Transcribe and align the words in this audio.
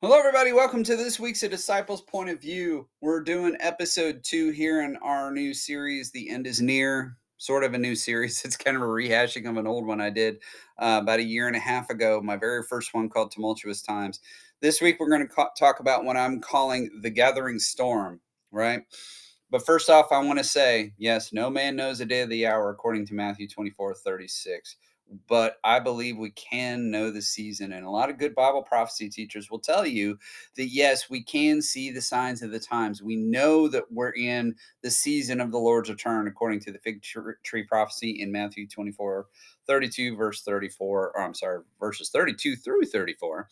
Hello, 0.00 0.16
everybody. 0.16 0.52
Welcome 0.52 0.84
to 0.84 0.94
this 0.94 1.18
week's 1.18 1.42
A 1.42 1.48
Disciple's 1.48 2.02
Point 2.02 2.30
of 2.30 2.40
View. 2.40 2.88
We're 3.00 3.20
doing 3.20 3.56
episode 3.58 4.22
two 4.22 4.50
here 4.50 4.82
in 4.82 4.96
our 4.98 5.32
new 5.32 5.52
series, 5.52 6.12
The 6.12 6.30
End 6.30 6.46
is 6.46 6.62
Near. 6.62 7.16
Sort 7.36 7.64
of 7.64 7.74
a 7.74 7.78
new 7.78 7.96
series. 7.96 8.40
It's 8.44 8.56
kind 8.56 8.76
of 8.76 8.84
a 8.84 8.86
rehashing 8.86 9.50
of 9.50 9.56
an 9.56 9.66
old 9.66 9.88
one 9.88 10.00
I 10.00 10.10
did 10.10 10.36
uh, 10.78 11.00
about 11.02 11.18
a 11.18 11.24
year 11.24 11.48
and 11.48 11.56
a 11.56 11.58
half 11.58 11.90
ago, 11.90 12.20
my 12.22 12.36
very 12.36 12.62
first 12.62 12.94
one 12.94 13.08
called 13.08 13.32
Tumultuous 13.32 13.82
Times. 13.82 14.20
This 14.60 14.80
week, 14.80 15.00
we're 15.00 15.10
going 15.10 15.26
to 15.26 15.34
ca- 15.34 15.50
talk 15.58 15.80
about 15.80 16.04
what 16.04 16.16
I'm 16.16 16.40
calling 16.40 17.00
the 17.02 17.10
gathering 17.10 17.58
storm, 17.58 18.20
right? 18.52 18.82
But 19.50 19.66
first 19.66 19.90
off, 19.90 20.12
I 20.12 20.22
want 20.22 20.38
to 20.38 20.44
say 20.44 20.92
yes, 20.96 21.32
no 21.32 21.50
man 21.50 21.74
knows 21.74 21.98
the 21.98 22.06
day 22.06 22.20
of 22.20 22.30
the 22.30 22.46
hour, 22.46 22.70
according 22.70 23.08
to 23.08 23.14
Matthew 23.14 23.48
24 23.48 23.94
36 23.94 24.76
but 25.26 25.56
I 25.64 25.80
believe 25.80 26.18
we 26.18 26.30
can 26.30 26.90
know 26.90 27.10
the 27.10 27.22
season. 27.22 27.72
And 27.72 27.84
a 27.84 27.90
lot 27.90 28.10
of 28.10 28.18
good 28.18 28.34
Bible 28.34 28.62
prophecy 28.62 29.08
teachers 29.08 29.50
will 29.50 29.58
tell 29.58 29.86
you 29.86 30.18
that 30.56 30.68
yes, 30.68 31.08
we 31.08 31.22
can 31.22 31.62
see 31.62 31.90
the 31.90 32.00
signs 32.00 32.42
of 32.42 32.50
the 32.50 32.60
times. 32.60 33.02
We 33.02 33.16
know 33.16 33.68
that 33.68 33.90
we're 33.90 34.14
in 34.14 34.54
the 34.82 34.90
season 34.90 35.40
of 35.40 35.50
the 35.50 35.58
Lord's 35.58 35.90
return, 35.90 36.28
according 36.28 36.60
to 36.60 36.72
the 36.72 36.78
fig 36.78 37.02
tree 37.02 37.64
prophecy 37.64 38.20
in 38.20 38.30
Matthew 38.30 38.68
24, 38.68 39.26
32, 39.66 40.16
verse 40.16 40.42
34, 40.42 41.12
or 41.14 41.20
I'm 41.22 41.34
sorry, 41.34 41.60
verses 41.80 42.10
32 42.10 42.56
through 42.56 42.84
34. 42.84 43.48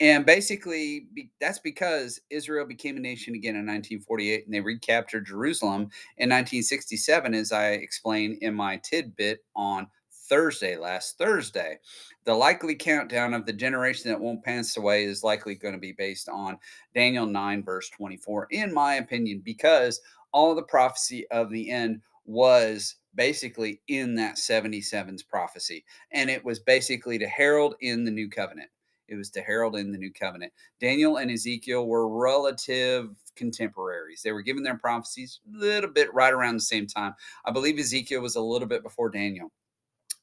And 0.00 0.24
basically, 0.24 1.08
that's 1.42 1.58
because 1.58 2.20
Israel 2.30 2.64
became 2.64 2.96
a 2.96 3.00
nation 3.00 3.34
again 3.34 3.54
in 3.54 3.66
1948 3.66 4.46
and 4.46 4.54
they 4.54 4.60
recaptured 4.60 5.26
Jerusalem 5.26 5.90
in 6.16 6.30
1967, 6.30 7.34
as 7.34 7.52
I 7.52 7.72
explained 7.72 8.38
in 8.40 8.54
my 8.54 8.78
tidbit 8.78 9.44
on 9.54 9.88
Thursday, 10.30 10.76
last 10.76 11.18
Thursday. 11.18 11.78
The 12.24 12.32
likely 12.32 12.76
countdown 12.76 13.34
of 13.34 13.44
the 13.44 13.52
generation 13.52 14.10
that 14.10 14.20
won't 14.20 14.44
pass 14.44 14.76
away 14.76 15.04
is 15.04 15.24
likely 15.24 15.56
going 15.56 15.74
to 15.74 15.80
be 15.80 15.92
based 15.92 16.28
on 16.28 16.56
Daniel 16.94 17.26
9, 17.26 17.64
verse 17.64 17.90
24, 17.90 18.46
in 18.50 18.72
my 18.72 18.94
opinion, 18.94 19.42
because 19.44 20.00
all 20.32 20.54
the 20.54 20.62
prophecy 20.62 21.26
of 21.30 21.50
the 21.50 21.68
end 21.68 22.00
was 22.24 22.94
basically 23.16 23.80
in 23.88 24.14
that 24.14 24.36
77's 24.36 25.24
prophecy. 25.24 25.84
And 26.12 26.30
it 26.30 26.44
was 26.44 26.60
basically 26.60 27.18
to 27.18 27.26
herald 27.26 27.74
in 27.80 28.04
the 28.04 28.10
new 28.10 28.30
covenant. 28.30 28.70
It 29.08 29.16
was 29.16 29.30
to 29.30 29.42
herald 29.42 29.74
in 29.74 29.90
the 29.90 29.98
new 29.98 30.12
covenant. 30.12 30.52
Daniel 30.80 31.16
and 31.16 31.32
Ezekiel 31.32 31.88
were 31.88 32.08
relative 32.08 33.10
contemporaries. 33.34 34.22
They 34.22 34.30
were 34.30 34.42
given 34.42 34.62
their 34.62 34.78
prophecies 34.78 35.40
a 35.52 35.58
little 35.58 35.90
bit 35.90 36.14
right 36.14 36.32
around 36.32 36.54
the 36.54 36.60
same 36.60 36.86
time. 36.86 37.14
I 37.44 37.50
believe 37.50 37.80
Ezekiel 37.80 38.20
was 38.20 38.36
a 38.36 38.40
little 38.40 38.68
bit 38.68 38.84
before 38.84 39.10
Daniel. 39.10 39.50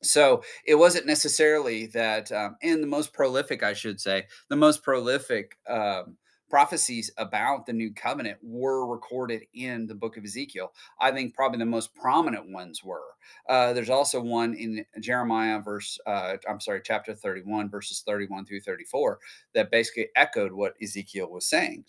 So 0.04 0.44
it 0.66 0.76
wasn't 0.76 1.08
necessarily 1.08 1.88
that, 1.88 2.32
um, 2.32 2.56
and 2.62 2.84
the 2.84 2.88
most 2.88 3.14
prolific, 3.14 3.64
I 3.64 3.74
should 3.74 4.00
say, 4.00 4.26
the 4.50 4.56
most 4.56 4.84
prolific 4.84 5.58
um, 5.68 6.18
prophecies 6.50 7.12
about 7.18 7.66
the 7.66 7.74
new 7.74 7.94
covenant 7.94 8.38
were 8.42 8.86
recorded 8.88 9.44
in 9.54 9.88
the 9.88 9.96
book 9.96 10.18
of 10.18 10.24
Ezekiel. 10.24 10.72
I 11.00 11.12
think 11.12 11.34
probably 11.34 11.60
the 11.60 11.66
most 11.66 11.94
prominent 11.96 12.52
ones 12.52 12.84
were. 12.84 13.02
Uh, 13.50 13.74
there's 13.74 13.90
also 13.90 14.22
one 14.22 14.54
in 14.54 14.86
Jeremiah, 15.00 15.60
verse, 15.60 15.98
uh, 16.06 16.38
I'm 16.50 16.60
sorry, 16.60 16.82
chapter 16.84 17.14
31, 17.14 17.70
verses 17.70 18.04
31 18.06 18.46
through 18.46 18.62
34, 18.62 19.20
that 19.54 19.72
basically 19.72 20.08
echoed 20.16 20.52
what 20.52 20.76
Ezekiel 20.82 21.30
was 21.30 21.46
saying. 21.46 21.84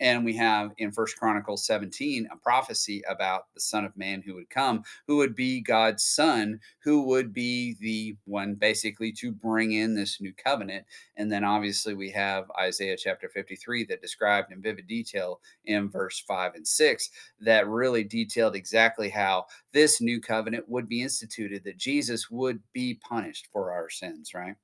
And 0.00 0.24
we 0.24 0.34
have 0.34 0.72
in 0.78 0.90
First 0.90 1.16
Chronicles 1.16 1.64
17 1.66 2.28
a 2.30 2.36
prophecy 2.36 3.02
about 3.08 3.46
the 3.54 3.60
Son 3.60 3.84
of 3.84 3.96
Man 3.96 4.22
who 4.22 4.34
would 4.34 4.50
come, 4.50 4.82
who 5.06 5.16
would 5.16 5.34
be 5.34 5.60
God's 5.60 6.04
son, 6.04 6.60
who 6.80 7.02
would 7.02 7.32
be 7.32 7.76
the 7.80 8.16
one 8.24 8.54
basically 8.54 9.12
to 9.12 9.30
bring 9.30 9.72
in 9.72 9.94
this 9.94 10.20
new 10.20 10.32
covenant. 10.32 10.84
And 11.16 11.30
then 11.30 11.44
obviously 11.44 11.94
we 11.94 12.10
have 12.10 12.50
Isaiah 12.60 12.96
chapter 12.96 13.28
53 13.28 13.84
that 13.84 14.02
described 14.02 14.52
in 14.52 14.60
vivid 14.60 14.86
detail 14.88 15.40
in 15.64 15.88
verse 15.88 16.18
5 16.26 16.54
and 16.54 16.66
6 16.66 17.10
that 17.40 17.68
really 17.68 18.04
detailed 18.04 18.56
exactly 18.56 19.08
how 19.08 19.46
this 19.72 20.00
new 20.00 20.20
covenant 20.20 20.68
would 20.68 20.83
be 20.84 21.02
instituted, 21.02 21.64
that 21.64 21.76
Jesus 21.76 22.30
would 22.30 22.60
be 22.72 22.94
punished 22.94 23.48
for 23.52 23.72
our 23.72 23.88
sins, 23.88 24.34
right? 24.34 24.54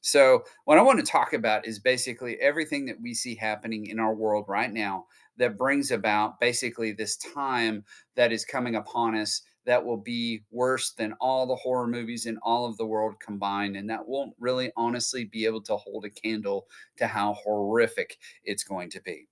So, 0.00 0.44
what 0.64 0.78
I 0.78 0.82
want 0.82 0.98
to 0.98 1.10
talk 1.10 1.32
about 1.32 1.66
is 1.66 1.78
basically 1.78 2.40
everything 2.40 2.86
that 2.86 3.00
we 3.00 3.14
see 3.14 3.34
happening 3.34 3.86
in 3.86 3.98
our 3.98 4.14
world 4.14 4.44
right 4.48 4.72
now 4.72 4.80
now 4.80 5.06
that 5.36 5.58
brings 5.58 5.90
about 5.90 6.40
basically 6.40 6.92
this 6.92 7.16
time 7.16 7.84
that 8.16 8.32
is 8.32 8.44
coming 8.44 8.76
upon 8.76 9.16
us 9.16 9.42
that 9.66 9.84
will 9.84 9.98
be 9.98 10.42
worse 10.50 10.92
than 10.92 11.14
all 11.20 11.46
the 11.46 11.54
horror 11.54 11.86
movies 11.86 12.26
in 12.26 12.38
all 12.42 12.66
of 12.66 12.76
the 12.78 12.86
world 12.86 13.14
combined. 13.20 13.76
And 13.76 13.88
that 13.90 14.06
won't 14.06 14.34
really 14.38 14.72
honestly 14.76 15.24
be 15.24 15.44
able 15.44 15.60
to 15.62 15.76
hold 15.76 16.04
a 16.04 16.10
candle 16.10 16.66
to 16.96 17.06
how 17.06 17.34
horrific 17.34 18.16
it's 18.42 18.64
going 18.64 18.90
to 18.90 19.02
be. 19.02 19.28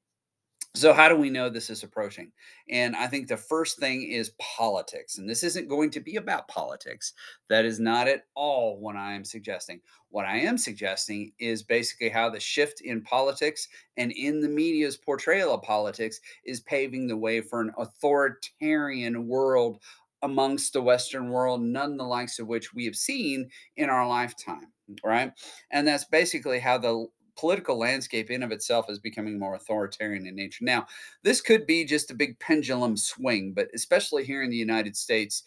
So, 0.75 0.93
how 0.93 1.09
do 1.09 1.17
we 1.17 1.31
know 1.31 1.49
this 1.49 1.71
is 1.71 1.83
approaching? 1.83 2.31
And 2.69 2.95
I 2.95 3.07
think 3.07 3.27
the 3.27 3.37
first 3.37 3.79
thing 3.79 4.03
is 4.03 4.33
politics. 4.39 5.19
And 5.19 5.29
this 5.29 5.43
isn't 5.43 5.69
going 5.69 5.91
to 5.91 6.01
be 6.01 6.17
about 6.17 6.47
politics. 6.47 7.15
That 7.49 7.65
is 7.65 7.81
not 7.81 8.07
at 8.07 8.25
all 8.35 8.79
what 8.79 8.95
I 8.95 9.15
am 9.15 9.25
suggesting. 9.25 9.81
What 10.11 10.27
I 10.27 10.39
am 10.39 10.59
suggesting 10.59 11.33
is 11.39 11.63
basically 11.63 12.11
how 12.11 12.31
the 12.31 12.39
shift 12.39 12.83
in 12.83 13.03
politics 13.03 13.67
and 13.97 14.13
in 14.13 14.41
the 14.41 14.49
media's 14.49 14.97
portrayal 14.97 15.55
of 15.55 15.63
politics 15.63 16.21
is 16.45 16.61
paving 16.61 17.09
the 17.09 17.17
way 17.17 17.41
for 17.41 17.61
an 17.61 17.73
authoritarian 17.79 19.27
world 19.27 19.83
amongst 20.23 20.73
the 20.73 20.83
Western 20.83 21.31
world, 21.31 21.63
none 21.63 21.97
the 21.97 22.05
likes 22.05 22.39
of 22.39 22.47
which 22.47 22.75
we 22.75 22.85
have 22.85 22.97
seen 22.97 23.49
in 23.77 23.89
our 23.89 24.07
lifetime. 24.07 24.73
Right. 25.05 25.33
And 25.71 25.87
that's 25.87 26.05
basically 26.05 26.61
how 26.61 26.79
the 26.79 27.07
political 27.39 27.79
landscape 27.79 28.31
in 28.31 28.43
of 28.43 28.53
itself 28.53 28.91
is 28.91 28.99
becoming 28.99 29.39
more 29.39 29.55
authoritarian 29.55 30.27
in 30.27 30.35
nature. 30.35 30.65
Now, 30.65 30.87
this 31.23 31.41
could 31.41 31.67
be 31.67 31.85
just 31.85 32.11
a 32.11 32.15
big 32.15 32.39
pendulum 32.41 32.97
swing, 32.97 33.53
but 33.55 33.69
especially 33.75 34.25
here 34.25 34.43
in 34.43 34.51
the 34.51 34.57
United 34.57 34.97
States, 34.97 35.45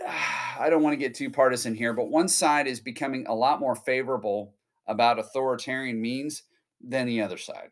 I 0.58 0.70
don't 0.70 0.82
want 0.82 0.94
to 0.94 0.98
get 0.98 1.14
too 1.14 1.30
partisan 1.30 1.74
here, 1.74 1.92
but 1.92 2.10
one 2.10 2.28
side 2.28 2.66
is 2.66 2.80
becoming 2.80 3.26
a 3.26 3.34
lot 3.34 3.60
more 3.60 3.74
favorable 3.74 4.54
about 4.86 5.18
authoritarian 5.18 6.00
means 6.00 6.44
than 6.80 7.06
the 7.06 7.20
other 7.20 7.38
side. 7.38 7.70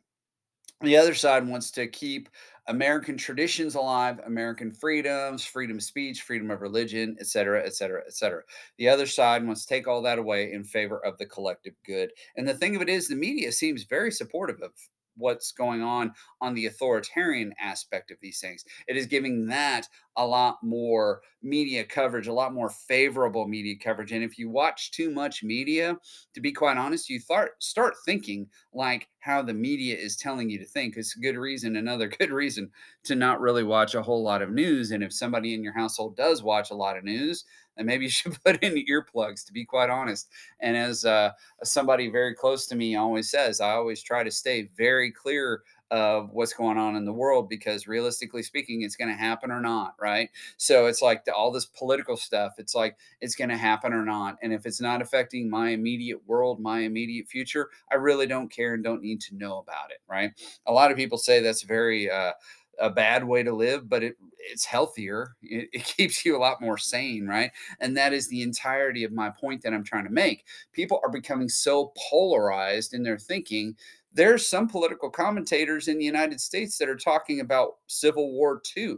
The 0.80 0.96
other 0.96 1.14
side 1.14 1.46
wants 1.46 1.70
to 1.72 1.86
keep 1.86 2.28
American 2.68 3.16
traditions 3.16 3.74
alive, 3.74 4.20
American 4.24 4.72
freedoms, 4.72 5.44
freedom 5.44 5.78
of 5.78 5.82
speech, 5.82 6.22
freedom 6.22 6.50
of 6.50 6.60
religion, 6.60 7.16
et 7.20 7.26
cetera, 7.26 7.64
et 7.64 7.74
cetera, 7.74 8.02
et 8.06 8.14
cetera. 8.14 8.42
The 8.78 8.88
other 8.88 9.06
side 9.06 9.44
wants 9.44 9.62
to 9.62 9.68
take 9.68 9.88
all 9.88 10.02
that 10.02 10.18
away 10.18 10.52
in 10.52 10.64
favor 10.64 11.04
of 11.04 11.18
the 11.18 11.26
collective 11.26 11.74
good. 11.84 12.12
And 12.36 12.46
the 12.46 12.54
thing 12.54 12.76
of 12.76 12.82
it 12.82 12.88
is, 12.88 13.08
the 13.08 13.16
media 13.16 13.52
seems 13.52 13.84
very 13.84 14.12
supportive 14.12 14.60
of 14.62 14.72
what's 15.16 15.52
going 15.52 15.82
on 15.82 16.12
on 16.40 16.54
the 16.54 16.66
authoritarian 16.66 17.54
aspect 17.60 18.10
of 18.10 18.18
these 18.20 18.40
things. 18.40 18.64
It 18.88 18.96
is 18.96 19.06
giving 19.06 19.46
that 19.46 19.88
a 20.16 20.26
lot 20.26 20.58
more 20.62 21.22
media 21.42 21.84
coverage, 21.84 22.26
a 22.26 22.32
lot 22.32 22.52
more 22.52 22.68
favorable 22.68 23.48
media 23.48 23.74
coverage. 23.82 24.12
And 24.12 24.22
if 24.22 24.38
you 24.38 24.48
watch 24.50 24.90
too 24.92 25.10
much 25.10 25.42
media, 25.42 25.96
to 26.34 26.40
be 26.40 26.52
quite 26.52 26.76
honest, 26.76 27.08
you 27.08 27.18
start 27.18 27.62
start 27.62 27.94
thinking 28.04 28.48
like 28.72 29.08
how 29.20 29.42
the 29.42 29.54
media 29.54 29.96
is 29.96 30.16
telling 30.16 30.50
you 30.50 30.58
to 30.58 30.64
think. 30.64 30.96
It's 30.96 31.16
a 31.16 31.20
good 31.20 31.36
reason, 31.36 31.76
another 31.76 32.08
good 32.18 32.30
reason 32.30 32.70
to 33.04 33.14
not 33.14 33.40
really 33.40 33.64
watch 33.64 33.94
a 33.94 34.02
whole 34.02 34.22
lot 34.22 34.42
of 34.42 34.50
news. 34.50 34.90
And 34.90 35.02
if 35.02 35.12
somebody 35.12 35.54
in 35.54 35.62
your 35.64 35.74
household 35.74 36.16
does 36.16 36.42
watch 36.42 36.70
a 36.70 36.76
lot 36.76 36.96
of 36.96 37.04
news, 37.04 37.44
then 37.76 37.86
maybe 37.86 38.04
you 38.06 38.10
should 38.10 38.42
put 38.44 38.62
in 38.62 38.74
earplugs 38.74 39.44
to 39.46 39.52
be 39.52 39.64
quite 39.64 39.90
honest. 39.90 40.28
And 40.60 40.76
as 40.76 41.04
uh, 41.04 41.32
somebody 41.62 42.10
very 42.10 42.34
close 42.34 42.66
to 42.66 42.76
me 42.76 42.96
always 42.96 43.30
says, 43.30 43.60
I 43.60 43.70
always 43.72 44.02
try 44.02 44.24
to 44.24 44.30
stay 44.30 44.70
very 44.76 45.10
clear 45.10 45.62
of 45.90 46.30
what's 46.32 46.54
going 46.54 46.78
on 46.78 46.96
in 46.96 47.04
the 47.04 47.12
world 47.12 47.50
because 47.50 47.86
realistically 47.86 48.42
speaking 48.42 48.80
it's 48.80 48.96
going 48.96 49.10
to 49.10 49.14
happen 49.14 49.50
or 49.50 49.60
not 49.60 49.94
right? 50.00 50.30
So 50.56 50.86
it's 50.86 51.02
like 51.02 51.26
the, 51.26 51.34
all 51.34 51.52
this 51.52 51.66
political 51.66 52.16
stuff 52.16 52.54
it's 52.56 52.74
like 52.74 52.96
it's 53.20 53.34
going 53.34 53.50
to 53.50 53.58
happen 53.58 53.92
or 53.92 54.02
not. 54.02 54.38
And 54.42 54.54
if 54.54 54.64
it's 54.64 54.80
not 54.80 55.02
affecting 55.02 55.50
my 55.50 55.68
immediate 55.68 56.26
world 56.26 56.60
my 56.60 56.80
immediate 56.80 57.28
future 57.28 57.68
i 57.90 57.96
really 57.96 58.26
don't 58.26 58.50
care 58.50 58.72
and 58.72 58.82
don't 58.82 59.02
need 59.02 59.20
to 59.20 59.36
know 59.36 59.58
about 59.58 59.90
it 59.90 59.98
right? 60.08 60.32
A 60.66 60.72
lot 60.72 60.90
of 60.90 60.96
people 60.96 61.18
say 61.18 61.40
that's 61.40 61.62
very 61.62 62.10
uh, 62.10 62.32
a 62.78 62.90
bad 62.90 63.24
way 63.24 63.42
to 63.42 63.52
live, 63.52 63.88
but 63.88 64.02
it 64.02 64.16
it's 64.38 64.64
healthier. 64.64 65.36
It, 65.42 65.68
it, 65.72 65.84
keeps 65.96 66.24
you 66.24 66.36
a 66.36 66.38
lot 66.38 66.60
more 66.60 66.78
sane, 66.78 67.26
right? 67.26 67.50
And 67.80 67.96
that 67.96 68.12
is 68.12 68.28
the 68.28 68.42
entirety 68.42 69.04
of 69.04 69.12
my 69.12 69.30
point 69.30 69.62
that 69.62 69.72
I'm 69.72 69.84
trying 69.84 70.04
to 70.04 70.10
make. 70.10 70.46
People 70.72 71.00
are 71.04 71.10
becoming 71.10 71.48
so 71.48 71.92
polarized 72.10 72.94
in 72.94 73.02
their 73.02 73.18
thinking. 73.18 73.76
There's 74.12 74.46
some 74.46 74.68
political 74.68 75.10
commentators 75.10 75.88
in 75.88 75.98
the 75.98 76.04
United 76.04 76.40
States 76.40 76.76
that 76.78 76.88
are 76.88 76.96
talking 76.96 77.40
about 77.40 77.76
Civil 77.86 78.32
War 78.32 78.60
II 78.76 78.96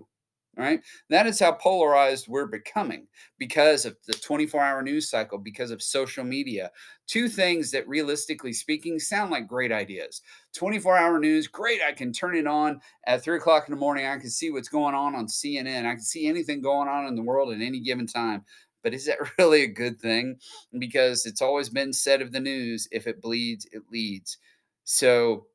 right? 0.56 0.80
That 1.10 1.26
is 1.26 1.40
how 1.40 1.52
polarized 1.52 2.28
we're 2.28 2.46
becoming 2.46 3.06
because 3.38 3.84
of 3.84 3.96
the 4.06 4.14
24 4.14 4.60
hour 4.60 4.82
news 4.82 5.10
cycle, 5.10 5.38
because 5.38 5.70
of 5.70 5.82
social 5.82 6.24
media. 6.24 6.70
Two 7.06 7.28
things 7.28 7.70
that, 7.70 7.88
realistically 7.88 8.52
speaking, 8.52 8.98
sound 8.98 9.30
like 9.30 9.48
great 9.48 9.72
ideas 9.72 10.22
24 10.54 10.96
hour 10.96 11.18
news, 11.18 11.48
great. 11.48 11.80
I 11.82 11.92
can 11.92 12.12
turn 12.12 12.36
it 12.36 12.46
on 12.46 12.80
at 13.06 13.22
three 13.22 13.36
o'clock 13.36 13.68
in 13.68 13.74
the 13.74 13.80
morning. 13.80 14.06
I 14.06 14.18
can 14.18 14.30
see 14.30 14.50
what's 14.50 14.68
going 14.68 14.94
on 14.94 15.14
on 15.14 15.26
CNN. 15.26 15.86
I 15.86 15.94
can 15.94 16.02
see 16.02 16.26
anything 16.26 16.62
going 16.62 16.88
on 16.88 17.06
in 17.06 17.16
the 17.16 17.22
world 17.22 17.52
at 17.52 17.60
any 17.60 17.80
given 17.80 18.06
time. 18.06 18.44
But 18.82 18.94
is 18.94 19.06
that 19.06 19.18
really 19.38 19.62
a 19.62 19.68
good 19.68 20.00
thing? 20.00 20.36
Because 20.78 21.26
it's 21.26 21.42
always 21.42 21.68
been 21.68 21.92
said 21.92 22.22
of 22.22 22.32
the 22.32 22.40
news 22.40 22.86
if 22.92 23.06
it 23.06 23.20
bleeds, 23.20 23.66
it 23.72 23.82
leads. 23.90 24.38
So 24.84 25.46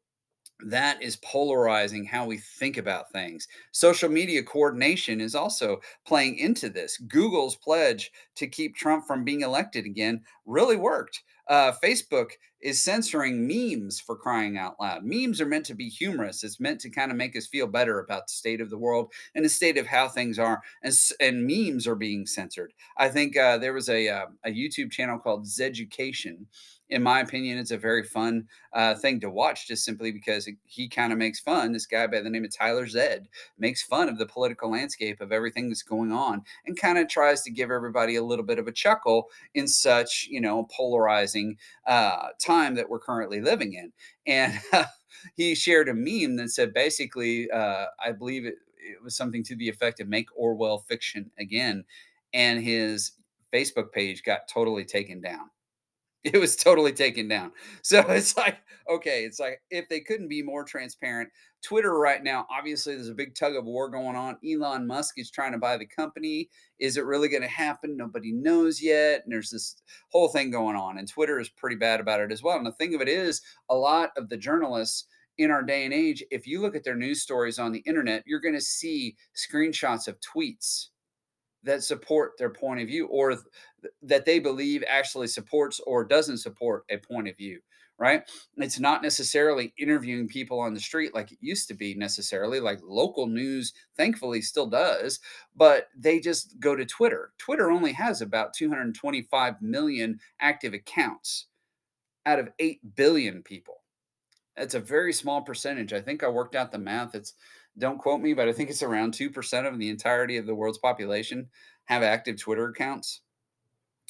that 0.65 1.01
is 1.01 1.15
polarizing 1.17 2.06
how 2.06 2.25
we 2.25 2.38
think 2.38 2.77
about 2.77 3.11
things. 3.11 3.47
Social 3.71 4.09
media 4.09 4.44
coordination 4.44 5.21
is 5.21 5.35
also 5.35 5.79
playing 6.06 6.38
into 6.38 6.69
this. 6.69 6.97
Google's 6.97 7.56
pledge 7.56 8.11
to 8.35 8.47
keep 8.47 8.75
Trump 8.75 9.06
from 9.07 9.23
being 9.23 9.41
elected 9.41 9.85
again 9.85 10.21
really 10.45 10.75
worked. 10.75 11.23
Uh, 11.47 11.71
Facebook 11.83 12.29
is 12.61 12.83
censoring 12.83 13.47
memes 13.47 14.00
for 14.00 14.15
crying 14.15 14.57
out 14.57 14.75
loud. 14.79 15.03
Memes 15.03 15.41
are 15.41 15.47
meant 15.47 15.65
to 15.65 15.73
be 15.73 15.89
humorous. 15.89 16.44
It's 16.44 16.59
meant 16.59 16.79
to 16.81 16.89
kind 16.89 17.09
of 17.09 17.17
make 17.17 17.35
us 17.35 17.47
feel 17.47 17.65
better 17.65 18.00
about 18.00 18.27
the 18.27 18.33
state 18.33 18.62
of 18.62 18.69
the 18.69 18.77
world 18.77 19.12
and 19.33 19.44
the 19.44 19.50
state 19.50 19.77
of 19.77 19.88
how 19.88 20.07
things 20.07 20.38
are. 20.38 20.62
And, 20.83 20.94
and 21.19 21.47
memes 21.47 21.88
are 21.88 21.95
being 21.95 22.27
censored. 22.27 22.73
I 22.97 23.09
think 23.09 23.35
uh, 23.35 23.57
there 23.57 23.73
was 23.73 23.89
a, 23.89 24.09
uh, 24.09 24.25
a 24.45 24.51
YouTube 24.51 24.91
channel 24.91 25.17
called 25.17 25.45
Zeducation 25.45 26.45
in 26.89 27.03
my 27.03 27.19
opinion, 27.19 27.57
it's 27.57 27.71
a 27.71 27.77
very 27.77 28.03
fun 28.03 28.47
uh, 28.74 28.95
thing 28.95 29.19
to 29.19 29.30
watch 29.30 29.68
just 29.68 29.86
simply 29.86 30.12
because 30.12 30.50
he 30.65 30.88
kind 30.88 31.13
of 31.13 31.19
makes 31.19 31.39
fun. 31.39 31.71
This 31.71 31.86
guy 31.86 32.07
by 32.07 32.21
the 32.21 32.30
name 32.30 32.44
of 32.44 32.56
Tyler 32.56 32.88
Zed 32.88 33.27
makes 33.57 33.83
fun 33.83 34.09
of 34.09 34.18
the 34.18 34.25
political 34.25 34.71
landscape 34.71 35.21
of 35.21 35.31
everything 35.31 35.69
that's 35.69 35.83
going 35.83 36.12
on 36.12 36.44
and 36.65 36.80
kind 36.80 36.97
of 36.97 37.07
tries 37.07 37.44
to 37.44 37.51
give 37.51 37.69
everybody 37.69 38.15
a 38.15 38.24
little 38.24 38.45
bit 38.45 38.59
of 38.59 38.68
a 38.68 38.71
chuckle 38.71 39.30
in 39.53 39.68
such, 39.68 40.27
you 40.30 40.41
know, 40.41 40.68
polarizing 40.75 41.57
uh, 41.86 42.30
time 42.41 42.75
that 42.75 42.89
we're 42.89 43.00
currently 43.00 43.39
living 43.39 43.74
in. 43.74 43.91
And 44.25 44.59
he 45.36 45.53
shared 45.53 45.89
a 45.89 45.94
meme 45.94 46.38
that 46.38 46.50
said 46.50 46.74
basically, 46.74 47.51
uh, 47.51 47.86
I 48.03 48.13
believe 48.13 48.45
it, 48.45 48.56
it 48.77 49.03
was 49.03 49.15
something 49.15 49.44
to 49.44 49.56
the 49.56 49.69
effect 49.69 50.00
of 50.00 50.07
make 50.07 50.27
Orwell 50.36 50.80
fiction 50.80 51.30
again. 51.38 51.83
And 52.33 52.63
his 52.63 53.12
Facebook 53.53 53.91
page 53.91 54.24
got 54.24 54.47
totally 54.47 54.86
taken 54.86 55.21
down 55.21 55.50
it 56.24 56.38
was 56.38 56.56
totally 56.56 56.94
taken 56.94 57.27
down. 57.27 57.51
So 57.81 58.00
it's 58.10 58.38
like, 58.38 58.57
okay, 58.89 59.24
it's 59.24 59.39
like 59.39 59.62
if 59.71 59.88
they 59.89 60.01
couldn't 60.01 60.27
be 60.27 60.42
more 60.42 60.63
transparent. 60.63 61.30
Twitter 61.62 61.98
right 61.98 62.24
now, 62.24 62.45
obviously, 62.50 62.95
there's 62.95 63.10
a 63.10 63.13
big 63.13 63.36
tug 63.36 63.56
of 63.56 63.66
war 63.66 63.89
going 63.89 64.16
on. 64.16 64.38
Elon 64.48 64.88
Musk 64.88 65.16
is 65.18 65.30
trying 65.30 65.51
to 65.51 65.57
buy 65.57 65.75
the 65.75 65.86
company. 65.86 66.50
Is 66.80 66.95
it 66.95 67.06
really 67.06 67.27
going 67.27 67.42
to 67.42 67.50
happen? 67.50 67.98
Nobody 67.98 68.31
knows 68.31 68.81
yet. 68.81 69.21
And 69.24 69.33
there's 69.33 69.50
this 69.50 69.75
whole 70.12 70.30
thing 70.30 70.51
going 70.51 70.77
on. 70.77 70.98
And 70.98 71.07
Twitter 71.07 71.39
is 71.39 71.50
pretty 71.50 71.75
bad 71.75 72.00
about 72.00 72.22
it 72.22 72.31
as 72.31 72.42
well. 72.42 72.57
And 72.57 72.65
the 72.65 72.72
thing 72.74 72.95
of 72.95 73.01
it 73.01 73.10
is, 73.10 73.42
a 73.69 73.75
lot 73.75 74.12
of 74.15 74.30
the 74.30 74.38
journalists 74.38 75.06
in 75.38 75.51
our 75.51 75.63
day 75.63 75.86
and 75.86 75.94
age, 75.94 76.24
if 76.31 76.48
you 76.48 76.62
look 76.62 76.75
at 76.75 76.83
their 76.83 76.95
news 76.95 77.22
stories 77.22 77.60
on 77.60 77.72
the 77.72 77.83
internet, 77.86 78.24
you're 78.25 78.42
going 78.42 78.56
to 78.56 78.62
see 78.62 79.15
screenshots 79.36 80.07
of 80.07 80.18
tweets 80.19 80.88
that 81.63 81.83
support 81.83 82.33
their 82.38 82.50
point 82.50 82.81
of 82.81 82.88
view 82.88 83.07
or 83.07 83.36
that 84.01 84.25
they 84.25 84.39
believe 84.39 84.83
actually 84.87 85.27
supports 85.27 85.79
or 85.85 86.03
doesn't 86.03 86.37
support 86.37 86.83
a 86.89 86.97
point 86.97 87.27
of 87.27 87.37
view 87.37 87.59
right? 87.99 88.23
It's 88.55 88.79
not 88.79 89.03
necessarily 89.03 89.73
interviewing 89.77 90.29
people 90.29 90.59
on 90.59 90.73
the 90.73 90.79
street 90.79 91.13
like 91.13 91.31
it 91.33 91.37
used 91.41 91.67
to 91.67 91.73
be 91.73 91.93
necessarily 91.93 92.61
like 92.61 92.79
local 92.81 93.27
news 93.27 93.73
thankfully 93.97 94.41
still 94.41 94.67
does 94.67 95.19
but 95.55 95.89
they 95.95 96.19
just 96.19 96.57
go 96.59 96.75
to 96.75 96.85
twitter. 96.85 97.33
Twitter 97.37 97.69
only 97.69 97.91
has 97.91 98.21
about 98.21 98.53
225 98.53 99.61
million 99.61 100.17
active 100.39 100.73
accounts 100.73 101.47
out 102.25 102.39
of 102.39 102.49
8 102.59 102.79
billion 102.95 103.43
people. 103.43 103.83
That's 104.55 104.75
a 104.75 104.79
very 104.79 105.13
small 105.13 105.41
percentage. 105.41 105.93
I 105.93 106.01
think 106.01 106.23
i 106.23 106.27
worked 106.27 106.55
out 106.55 106.71
the 106.71 106.77
math. 106.77 107.15
It's 107.15 107.33
don't 107.77 107.97
quote 107.97 108.19
me, 108.19 108.33
but 108.33 108.49
I 108.49 108.53
think 108.53 108.69
it's 108.69 108.83
around 108.83 109.13
2% 109.13 109.67
of 109.67 109.79
the 109.79 109.89
entirety 109.89 110.37
of 110.37 110.45
the 110.45 110.55
world's 110.55 110.79
population 110.79 111.47
have 111.85 112.03
active 112.03 112.37
Twitter 112.37 112.67
accounts. 112.67 113.21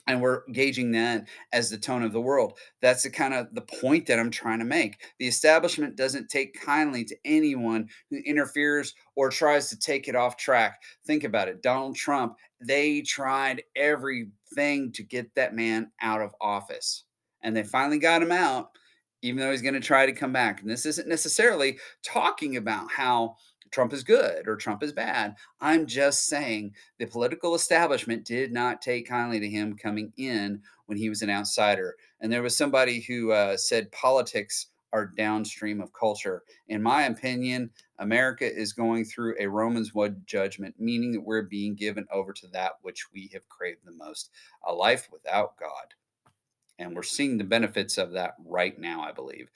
And 0.10 0.22
we're 0.24 0.42
gauging 0.54 0.92
that 0.94 1.28
as 1.54 1.70
the 1.70 1.78
tone 1.78 2.02
of 2.02 2.14
the 2.14 2.20
world. 2.20 2.58
That's 2.82 3.04
the 3.04 3.12
kind 3.12 3.32
of 3.32 3.54
the 3.54 3.62
point 3.62 4.08
that 4.08 4.18
I'm 4.18 4.32
trying 4.32 4.58
to 4.58 4.66
make. 4.66 5.00
The 5.20 5.28
establishment 5.28 5.96
doesn't 5.96 6.30
take 6.30 6.60
kindly 6.60 7.06
to 7.06 7.16
anyone 7.26 7.88
who 8.10 8.18
interferes 8.26 8.96
or 9.16 9.30
tries 9.30 9.70
to 9.70 9.78
take 9.78 10.08
it 10.08 10.16
off 10.16 10.36
track. 10.36 10.82
Think 11.06 11.26
about 11.26 11.48
it. 11.48 11.62
Donald 11.62 11.96
Trump, 11.96 12.38
they 12.60 13.02
tried 13.02 13.62
everything 13.76 14.92
to 14.94 15.04
get 15.04 15.36
that 15.36 15.54
man 15.54 15.92
out 16.02 16.22
of 16.22 16.34
office. 16.42 17.04
And 17.44 17.56
they 17.56 17.64
finally 17.64 18.00
got 18.00 18.24
him 18.24 18.32
out, 18.32 18.70
even 19.22 19.40
though 19.40 19.52
he's 19.52 19.62
going 19.62 19.76
to 19.76 19.80
try 19.80 20.08
to 20.08 20.12
come 20.12 20.34
back. 20.34 20.62
And 20.62 20.72
this 20.72 20.88
isn't 20.88 21.08
necessarily 21.08 21.78
talking 22.04 22.58
about 22.58 22.92
how 22.92 23.36
Trump 23.71 23.94
is 23.94 24.04
good 24.04 24.48
or 24.48 24.56
Trump 24.56 24.83
is 24.83 24.92
bad. 24.92 25.36
I'm 25.62 25.86
just 25.86 26.25
saying 26.25 26.74
the 26.98 27.06
political 27.06 27.56
establishment 27.56 28.25
did 28.25 28.51
not 28.51 28.81
take 28.81 29.07
kindly 29.07 29.39
to 29.39 29.50
him 29.50 29.77
coming 29.77 30.12
in 30.18 30.62
when 30.86 30.98
he 30.98 31.10
was 31.10 31.21
an 31.21 31.30
outsider. 31.30 31.95
And 32.21 32.31
there 32.31 32.44
was 32.44 32.57
somebody 32.57 33.01
who 33.01 33.31
uh, 33.31 33.57
said 33.57 33.92
politics 33.92 34.68
are 34.92 35.06
downstream 35.06 35.81
of 35.81 35.94
culture. 35.94 36.44
In 36.68 36.81
my 36.81 37.04
opinion, 37.04 37.69
America 38.00 38.51
is 38.51 38.74
going 38.74 39.06
through 39.06 39.36
a 39.39 39.48
Romans 39.48 39.94
wood 39.94 40.21
judgment, 40.25 40.75
meaning 40.80 41.12
that 41.12 41.21
we're 41.21 41.44
being 41.44 41.75
given 41.75 42.07
over 42.12 42.33
to 42.33 42.48
that 42.48 42.74
which 42.81 43.06
we 43.13 43.30
have 43.33 43.48
craved 43.50 43.86
the 43.86 43.92
most 43.92 44.31
a 44.66 44.74
life 44.74 45.07
without 45.12 45.57
God. 45.60 45.94
And 46.80 46.95
we're 46.95 47.04
seeing 47.04 47.38
the 47.38 47.44
benefits 47.44 47.98
of 47.98 48.12
that 48.13 48.36
right 48.45 48.80
now, 48.80 49.01
I 49.01 49.12
believe. 49.12 49.50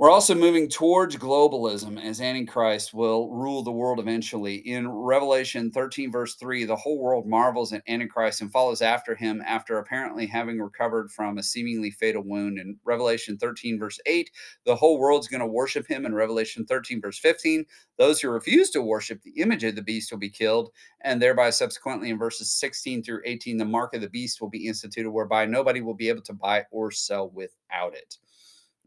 We're 0.00 0.10
also 0.10 0.34
moving 0.34 0.70
towards 0.70 1.18
globalism 1.18 2.02
as 2.02 2.22
Antichrist 2.22 2.94
will 2.94 3.30
rule 3.30 3.62
the 3.62 3.70
world 3.70 3.98
eventually. 3.98 4.54
In 4.54 4.88
Revelation 4.90 5.70
13, 5.70 6.10
verse 6.10 6.36
3, 6.36 6.64
the 6.64 6.74
whole 6.74 6.98
world 6.98 7.26
marvels 7.26 7.74
at 7.74 7.82
Antichrist 7.86 8.40
and 8.40 8.50
follows 8.50 8.80
after 8.80 9.14
him 9.14 9.42
after 9.46 9.76
apparently 9.76 10.24
having 10.24 10.58
recovered 10.58 11.10
from 11.10 11.36
a 11.36 11.42
seemingly 11.42 11.90
fatal 11.90 12.22
wound. 12.22 12.58
In 12.58 12.78
Revelation 12.82 13.36
13, 13.36 13.78
verse 13.78 14.00
8, 14.06 14.30
the 14.64 14.74
whole 14.74 14.98
world's 14.98 15.28
going 15.28 15.42
to 15.42 15.46
worship 15.46 15.86
him. 15.86 16.06
In 16.06 16.14
Revelation 16.14 16.64
13, 16.64 17.02
verse 17.02 17.18
15, 17.18 17.66
those 17.98 18.22
who 18.22 18.30
refuse 18.30 18.70
to 18.70 18.80
worship 18.80 19.20
the 19.20 19.38
image 19.42 19.64
of 19.64 19.74
the 19.74 19.82
beast 19.82 20.10
will 20.10 20.18
be 20.18 20.30
killed. 20.30 20.70
And 21.02 21.20
thereby, 21.20 21.50
subsequently, 21.50 22.08
in 22.08 22.18
verses 22.18 22.50
16 22.58 23.02
through 23.02 23.20
18, 23.26 23.58
the 23.58 23.66
mark 23.66 23.92
of 23.92 24.00
the 24.00 24.08
beast 24.08 24.40
will 24.40 24.48
be 24.48 24.66
instituted, 24.66 25.10
whereby 25.10 25.44
nobody 25.44 25.82
will 25.82 25.92
be 25.92 26.08
able 26.08 26.22
to 26.22 26.32
buy 26.32 26.64
or 26.70 26.90
sell 26.90 27.28
without 27.28 27.94
it. 27.94 28.16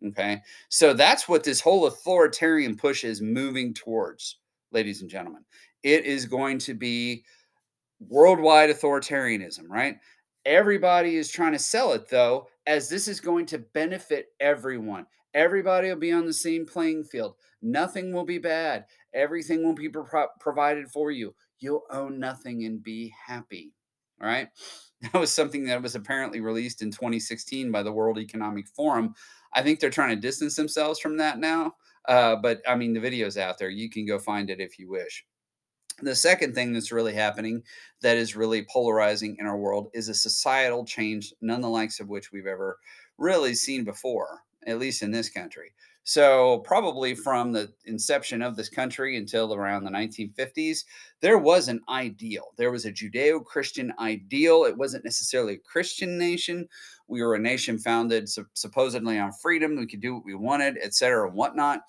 Okay. 0.07 0.41
So 0.69 0.93
that's 0.93 1.27
what 1.27 1.43
this 1.43 1.61
whole 1.61 1.85
authoritarian 1.85 2.75
push 2.75 3.03
is 3.03 3.21
moving 3.21 3.73
towards, 3.73 4.39
ladies 4.71 5.01
and 5.01 5.09
gentlemen. 5.09 5.43
It 5.83 6.05
is 6.05 6.25
going 6.25 6.59
to 6.59 6.73
be 6.73 7.23
worldwide 7.99 8.69
authoritarianism, 8.69 9.69
right? 9.69 9.97
Everybody 10.45 11.15
is 11.15 11.29
trying 11.29 11.53
to 11.53 11.59
sell 11.59 11.93
it, 11.93 12.09
though, 12.09 12.47
as 12.67 12.89
this 12.89 13.07
is 13.07 13.21
going 13.21 13.45
to 13.47 13.59
benefit 13.59 14.27
everyone. 14.39 15.05
Everybody 15.33 15.89
will 15.89 15.97
be 15.97 16.11
on 16.11 16.25
the 16.25 16.33
same 16.33 16.65
playing 16.65 17.05
field. 17.05 17.35
Nothing 17.61 18.13
will 18.13 18.25
be 18.25 18.37
bad. 18.37 18.85
Everything 19.13 19.63
will 19.63 19.73
be 19.73 19.89
pro- 19.89 20.27
provided 20.39 20.89
for 20.89 21.11
you. 21.11 21.33
You'll 21.59 21.85
own 21.89 22.19
nothing 22.19 22.65
and 22.65 22.83
be 22.83 23.13
happy. 23.25 23.73
All 24.21 24.27
right. 24.27 24.49
That 25.11 25.19
was 25.19 25.33
something 25.33 25.65
that 25.65 25.81
was 25.81 25.95
apparently 25.95 26.39
released 26.39 26.81
in 26.81 26.89
2016 26.89 27.73
by 27.73 27.83
the 27.83 27.91
World 27.91 28.17
Economic 28.17 28.69
Forum 28.69 29.13
I 29.55 29.61
think 29.61 29.79
they're 29.79 29.89
trying 29.89 30.15
to 30.15 30.21
distance 30.21 30.55
themselves 30.55 30.99
from 30.99 31.17
that 31.17 31.39
now. 31.39 31.73
Uh, 32.07 32.35
but 32.35 32.61
I 32.67 32.75
mean, 32.75 32.93
the 32.93 32.99
video's 32.99 33.37
out 33.37 33.57
there. 33.57 33.69
You 33.69 33.89
can 33.89 34.05
go 34.05 34.19
find 34.19 34.49
it 34.49 34.59
if 34.59 34.77
you 34.77 34.89
wish. 34.89 35.25
The 36.01 36.15
second 36.15 36.55
thing 36.55 36.73
that's 36.73 36.91
really 36.91 37.13
happening 37.13 37.63
that 38.01 38.17
is 38.17 38.35
really 38.35 38.65
polarizing 38.65 39.37
in 39.39 39.45
our 39.45 39.57
world 39.57 39.89
is 39.93 40.09
a 40.09 40.13
societal 40.13 40.83
change, 40.85 41.33
none 41.41 41.61
the 41.61 41.69
likes 41.69 41.99
of 41.99 42.09
which 42.09 42.31
we've 42.31 42.47
ever 42.47 42.79
really 43.17 43.53
seen 43.53 43.83
before, 43.83 44.41
at 44.65 44.79
least 44.79 45.03
in 45.03 45.11
this 45.11 45.29
country. 45.29 45.71
So, 46.05 46.59
probably 46.59 47.15
from 47.15 47.53
the 47.53 47.71
inception 47.85 48.41
of 48.41 48.57
this 48.57 48.67
country 48.67 49.15
until 49.15 49.53
around 49.53 49.85
the 49.85 49.91
1950s, 49.91 50.83
there 51.21 51.37
was 51.37 51.69
an 51.69 51.79
ideal. 51.87 52.51
There 52.57 52.71
was 52.71 52.83
a 52.85 52.91
Judeo 52.91 53.45
Christian 53.45 53.93
ideal. 53.99 54.65
It 54.65 54.77
wasn't 54.77 55.05
necessarily 55.05 55.53
a 55.53 55.59
Christian 55.59 56.17
nation. 56.17 56.67
We 57.07 57.21
were 57.21 57.35
a 57.35 57.39
nation 57.39 57.77
founded 57.77 58.29
supposedly 58.53 59.19
on 59.19 59.31
freedom. 59.33 59.75
We 59.75 59.87
could 59.87 60.01
do 60.01 60.15
what 60.15 60.25
we 60.25 60.35
wanted, 60.35 60.77
et 60.81 60.93
cetera, 60.93 61.27
and 61.27 61.35
whatnot. 61.35 61.81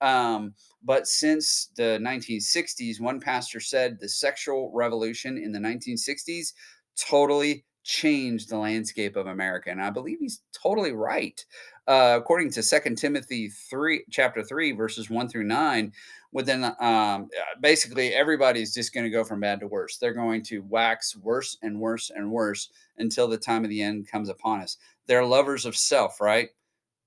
Um, 0.00 0.54
but 0.84 1.06
since 1.08 1.70
the 1.76 1.98
1960s, 2.00 3.00
one 3.00 3.20
pastor 3.20 3.60
said 3.60 3.98
the 3.98 4.08
sexual 4.08 4.70
revolution 4.72 5.38
in 5.38 5.52
the 5.52 5.58
1960s 5.58 6.52
totally 6.96 7.64
changed 7.88 8.50
the 8.50 8.58
landscape 8.58 9.16
of 9.16 9.28
America. 9.28 9.70
And 9.70 9.82
I 9.82 9.88
believe 9.88 10.18
he's 10.20 10.42
totally 10.52 10.92
right. 10.92 11.42
Uh, 11.86 12.18
according 12.20 12.50
to 12.50 12.62
Second 12.62 12.98
Timothy 12.98 13.48
3, 13.48 14.04
chapter 14.10 14.44
3, 14.44 14.72
verses 14.72 15.08
1 15.08 15.26
through 15.30 15.44
9, 15.44 15.90
within 16.30 16.64
um, 16.64 16.74
uh, 16.80 17.26
basically 17.62 18.12
everybody's 18.12 18.74
just 18.74 18.92
going 18.92 19.04
to 19.04 19.10
go 19.10 19.24
from 19.24 19.40
bad 19.40 19.58
to 19.60 19.66
worse. 19.66 19.96
They're 19.96 20.12
going 20.12 20.42
to 20.44 20.60
wax 20.64 21.16
worse 21.16 21.56
and 21.62 21.80
worse 21.80 22.10
and 22.14 22.30
worse 22.30 22.68
until 22.98 23.26
the 23.26 23.38
time 23.38 23.64
of 23.64 23.70
the 23.70 23.80
end 23.80 24.06
comes 24.06 24.28
upon 24.28 24.60
us. 24.60 24.76
They're 25.06 25.24
lovers 25.24 25.64
of 25.64 25.74
self, 25.74 26.20
right? 26.20 26.50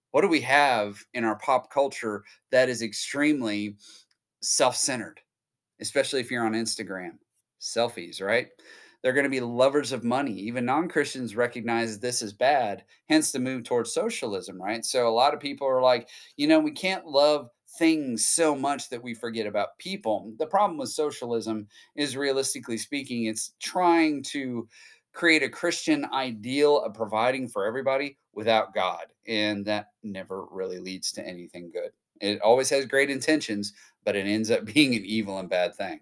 What 0.09 0.21
do 0.21 0.29
we 0.29 0.41
have 0.41 0.97
in 1.13 1.23
our 1.23 1.38
pop 1.38 1.71
culture 1.71 2.23
that 2.50 2.69
is 2.69 2.81
extremely 2.81 3.75
self 4.41 4.75
centered, 4.75 5.19
especially 5.79 6.21
if 6.21 6.31
you're 6.31 6.45
on 6.45 6.53
Instagram? 6.53 7.19
Selfies, 7.61 8.19
right? 8.19 8.47
They're 9.01 9.13
going 9.13 9.25
to 9.25 9.29
be 9.29 9.39
lovers 9.39 9.91
of 9.91 10.03
money. 10.03 10.34
Even 10.34 10.65
non 10.65 10.88
Christians 10.88 11.36
recognize 11.36 12.00
this 12.00 12.22
is 12.22 12.34
bad, 12.34 12.84
hence 13.10 13.31
the 13.31 13.39
move 13.39 13.63
towards 13.63 13.93
socialism, 13.93 14.62
right? 14.62 14.86
So 14.86 15.08
a 15.08 15.10
lot 15.10 15.34
of 15.34 15.39
people 15.39 15.67
are 15.67 15.81
like, 15.81 16.10
you 16.38 16.48
know, 16.48 16.60
we 16.60 16.72
can't 16.72 17.05
love 17.05 17.50
things 17.77 18.27
so 18.27 18.55
much 18.55 18.89
that 18.89 19.01
we 19.01 19.13
forget 19.13 19.48
about 19.48 19.77
people. 19.79 20.34
The 20.38 20.46
problem 20.46 20.77
with 20.77 20.89
socialism 20.89 21.67
is 21.96 22.17
realistically 22.17 22.77
speaking, 22.77 23.25
it's 23.25 23.53
trying 23.60 24.24
to 24.24 24.67
create 25.13 25.43
a 25.43 25.50
Christian 25.50 26.05
ideal 26.13 26.81
of 26.81 26.93
providing 26.93 27.48
for 27.48 27.65
everybody 27.65 28.17
without 28.34 28.74
God. 28.74 29.05
And 29.27 29.65
that 29.65 29.88
never 30.03 30.46
really 30.51 30.79
leads 30.79 31.12
to 31.13 31.27
anything 31.27 31.70
good. 31.72 31.91
It 32.22 32.39
always 32.41 32.70
has 32.70 32.86
great 32.86 33.10
intentions, 33.10 33.74
but 34.05 34.15
it 34.15 34.25
ends 34.25 34.51
up 34.51 34.65
being 34.74 34.96
an 34.96 35.05
evil 35.05 35.39
and 35.39 35.50
bad 35.50 35.75
thing. 35.75 36.00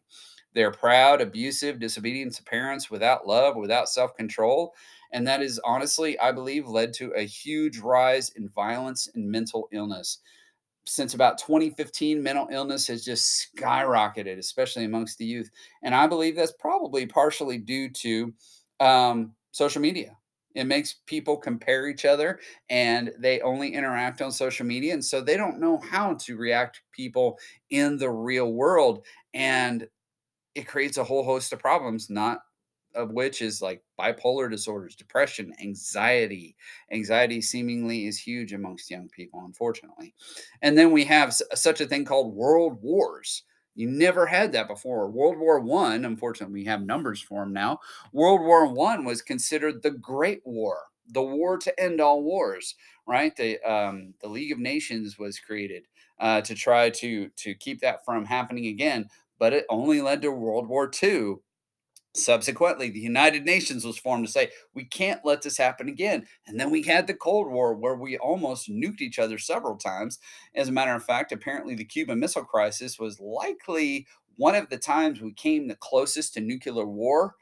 They're 0.53 0.71
proud, 0.71 1.21
abusive, 1.21 1.79
disobedient 1.79 2.33
to 2.35 2.43
parents 2.43 2.89
without 2.89 3.27
love, 3.27 3.55
without 3.55 3.89
self 3.89 4.15
control. 4.15 4.73
And 5.11 5.27
that 5.27 5.41
is 5.41 5.59
honestly, 5.63 6.19
I 6.19 6.31
believe, 6.31 6.67
led 6.67 6.93
to 6.95 7.11
a 7.11 7.23
huge 7.23 7.79
rise 7.79 8.29
in 8.31 8.49
violence 8.49 9.09
and 9.15 9.29
mental 9.29 9.67
illness. 9.71 10.19
Since 10.85 11.13
about 11.13 11.37
2015, 11.37 12.21
mental 12.23 12.47
illness 12.51 12.87
has 12.87 13.05
just 13.05 13.47
skyrocketed, 13.55 14.37
especially 14.39 14.85
amongst 14.85 15.17
the 15.17 15.25
youth. 15.25 15.51
And 15.83 15.93
I 15.93 16.07
believe 16.07 16.35
that's 16.35 16.53
probably 16.53 17.05
partially 17.05 17.59
due 17.59 17.89
to 17.89 18.33
um, 18.79 19.33
social 19.51 19.81
media. 19.81 20.17
It 20.55 20.63
makes 20.65 20.95
people 21.05 21.37
compare 21.37 21.87
each 21.87 22.05
other 22.05 22.39
and 22.71 23.11
they 23.19 23.39
only 23.41 23.73
interact 23.73 24.21
on 24.21 24.31
social 24.31 24.65
media. 24.65 24.93
And 24.93 25.05
so 25.05 25.21
they 25.21 25.37
don't 25.37 25.59
know 25.59 25.77
how 25.77 26.15
to 26.15 26.37
react 26.37 26.77
to 26.77 26.81
people 26.91 27.37
in 27.69 27.97
the 27.97 28.09
real 28.09 28.51
world. 28.51 29.05
And 29.35 29.87
it 30.59 30.67
creates 30.67 30.97
a 30.97 31.03
whole 31.03 31.23
host 31.23 31.53
of 31.53 31.59
problems, 31.59 32.09
not 32.09 32.39
of 32.95 33.11
which 33.11 33.41
is 33.41 33.61
like 33.61 33.83
bipolar 33.99 34.49
disorders, 34.49 34.95
depression, 34.95 35.53
anxiety. 35.61 36.55
Anxiety 36.91 37.41
seemingly 37.41 38.07
is 38.07 38.17
huge 38.17 38.53
amongst 38.53 38.89
young 38.89 39.07
people, 39.09 39.43
unfortunately. 39.45 40.13
And 40.61 40.77
then 40.77 40.91
we 40.91 41.05
have 41.05 41.33
such 41.53 41.81
a 41.81 41.85
thing 41.85 42.05
called 42.05 42.35
world 42.35 42.81
wars. 42.81 43.43
You 43.75 43.87
never 43.87 44.25
had 44.25 44.51
that 44.51 44.67
before. 44.67 45.09
World 45.09 45.37
War 45.37 45.59
One, 45.59 46.03
unfortunately, 46.03 46.61
we 46.61 46.65
have 46.65 46.81
numbers 46.81 47.21
for 47.21 47.41
them 47.41 47.53
now. 47.53 47.79
World 48.11 48.41
War 48.41 48.67
One 48.67 49.05
was 49.05 49.21
considered 49.21 49.81
the 49.81 49.91
Great 49.91 50.41
War, 50.43 50.77
the 51.07 51.21
war 51.21 51.57
to 51.59 51.79
end 51.79 52.01
all 52.01 52.21
wars. 52.23 52.75
Right? 53.07 53.33
The 53.35 53.59
um, 53.61 54.13
the 54.21 54.27
League 54.27 54.51
of 54.51 54.59
Nations 54.59 55.17
was 55.17 55.39
created 55.39 55.83
uh, 56.19 56.41
to 56.41 56.55
try 56.55 56.89
to 56.89 57.29
to 57.29 57.53
keep 57.55 57.79
that 57.81 58.03
from 58.03 58.25
happening 58.25 58.65
again, 58.67 59.07
but 59.39 59.53
it 59.53 59.65
only 59.69 60.01
led 60.01 60.21
to 60.21 60.31
World 60.31 60.67
War 60.67 60.91
II 61.01 61.37
Subsequently, 62.15 62.89
the 62.89 62.99
United 62.99 63.45
Nations 63.45 63.85
was 63.85 63.99
formed 63.99 64.25
to 64.25 64.31
say, 64.31 64.49
we 64.73 64.83
can't 64.83 65.23
let 65.23 65.43
this 65.43 65.57
happen 65.57 65.87
again. 65.87 66.25
And 66.47 66.59
then 66.59 66.71
we 66.71 66.81
had 66.81 67.05
the 67.05 67.13
Cold 67.13 67.51
War, 67.51 67.75
where 67.75 67.95
we 67.95 68.17
almost 68.17 68.69
nuked 68.69 69.01
each 69.01 69.19
other 69.19 69.37
several 69.37 69.77
times. 69.77 70.17
As 70.55 70.69
a 70.69 70.71
matter 70.71 70.95
of 70.95 71.03
fact, 71.03 71.31
apparently 71.31 71.75
the 71.75 71.85
Cuban 71.85 72.19
Missile 72.19 72.43
Crisis 72.43 72.97
was 72.97 73.19
likely 73.19 74.07
one 74.37 74.55
of 74.55 74.69
the 74.69 74.77
times 74.77 75.21
we 75.21 75.33
came 75.33 75.67
the 75.67 75.75
closest 75.75 76.33
to 76.33 76.41
nuclear 76.41 76.85
war 76.85 77.35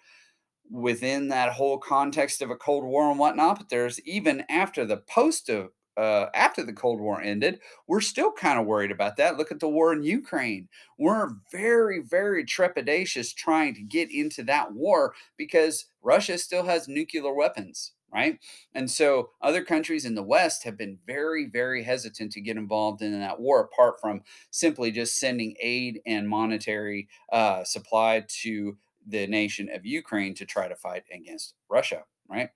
within 0.70 1.30
that 1.30 1.54
whole 1.54 1.78
context 1.78 2.42
of 2.42 2.52
a 2.52 2.56
Cold 2.56 2.84
War 2.84 3.10
and 3.10 3.20
whatnot. 3.20 3.60
But 3.60 3.70
there's 3.70 4.02
even 4.02 4.44
after 4.50 4.84
the 4.84 4.98
post 4.98 5.48
of 5.50 5.70
uh, 5.98 6.28
after 6.34 6.64
the 6.64 6.74
Cold 6.74 7.02
War 7.02 7.20
ended, 7.22 7.60
we're 7.88 8.02
still 8.02 8.32
kind 8.32 8.60
of 8.60 8.66
worried 8.66 8.92
about 8.92 9.18
that. 9.18 9.38
Look 9.38 9.52
at 9.52 9.60
the 9.60 9.68
war 9.68 9.92
in 9.92 10.04
Ukraine. 10.04 10.70
We're 10.98 11.32
very, 11.52 12.02
very 12.02 12.46
trepidatious 12.46 13.34
trying 13.34 13.74
to 13.76 13.82
get 13.82 14.12
into 14.12 14.44
that 14.44 14.74
war 14.74 15.14
because 15.38 15.86
Russia 16.02 16.38
still 16.38 16.66
has 16.66 16.88
nuclear 16.88 17.34
weapons, 17.34 17.94
right? 18.14 18.40
And 18.74 18.90
so 18.90 19.32
other 19.42 19.64
countries 19.64 20.06
in 20.06 20.16
the 20.16 20.24
West 20.24 20.64
have 20.64 20.78
been 20.78 21.00
very, 21.08 21.48
very 21.48 21.84
hesitant 21.84 22.32
to 22.34 22.42
get 22.42 22.58
involved 22.58 23.02
in 23.02 23.20
that 23.20 23.40
war, 23.40 23.62
apart 23.62 24.00
from 24.00 24.22
simply 24.52 24.92
just 24.92 25.20
sending 25.20 25.56
aid 25.60 26.02
and 26.06 26.30
monetary 26.30 27.08
uh, 27.32 27.64
supply 27.64 28.24
to 28.44 28.78
the 29.08 29.26
nation 29.26 29.70
of 29.74 29.86
Ukraine 29.86 30.34
to 30.36 30.46
try 30.46 30.68
to 30.68 30.76
fight 30.76 31.04
against 31.12 31.56
Russia, 31.70 32.04
right? 32.30 32.50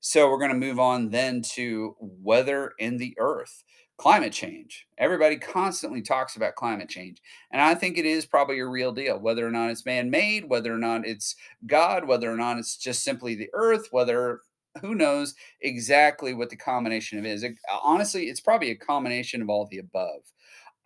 So 0.00 0.30
we're 0.30 0.38
going 0.38 0.50
to 0.50 0.56
move 0.56 0.80
on 0.80 1.10
then 1.10 1.42
to 1.54 1.94
weather 2.00 2.72
in 2.78 2.96
the 2.96 3.14
earth, 3.18 3.62
climate 3.98 4.32
change. 4.32 4.86
Everybody 4.96 5.36
constantly 5.36 6.00
talks 6.00 6.36
about 6.36 6.54
climate 6.54 6.88
change. 6.88 7.20
And 7.52 7.60
I 7.60 7.74
think 7.74 7.98
it 7.98 8.06
is 8.06 8.24
probably 8.24 8.60
a 8.60 8.66
real 8.66 8.92
deal, 8.92 9.18
whether 9.18 9.46
or 9.46 9.50
not 9.50 9.68
it's 9.68 9.84
man 9.84 10.08
made, 10.08 10.48
whether 10.48 10.72
or 10.72 10.78
not 10.78 11.06
it's 11.06 11.36
God, 11.66 12.06
whether 12.06 12.32
or 12.32 12.36
not 12.38 12.56
it's 12.56 12.78
just 12.78 13.04
simply 13.04 13.34
the 13.34 13.50
earth, 13.52 13.88
whether 13.90 14.40
who 14.80 14.94
knows 14.94 15.34
exactly 15.60 16.32
what 16.32 16.48
the 16.48 16.56
combination 16.56 17.18
of 17.18 17.26
is. 17.26 17.42
It, 17.42 17.56
honestly, 17.82 18.30
it's 18.30 18.40
probably 18.40 18.70
a 18.70 18.76
combination 18.76 19.42
of 19.42 19.50
all 19.50 19.68
the 19.70 19.78
above. 19.78 20.22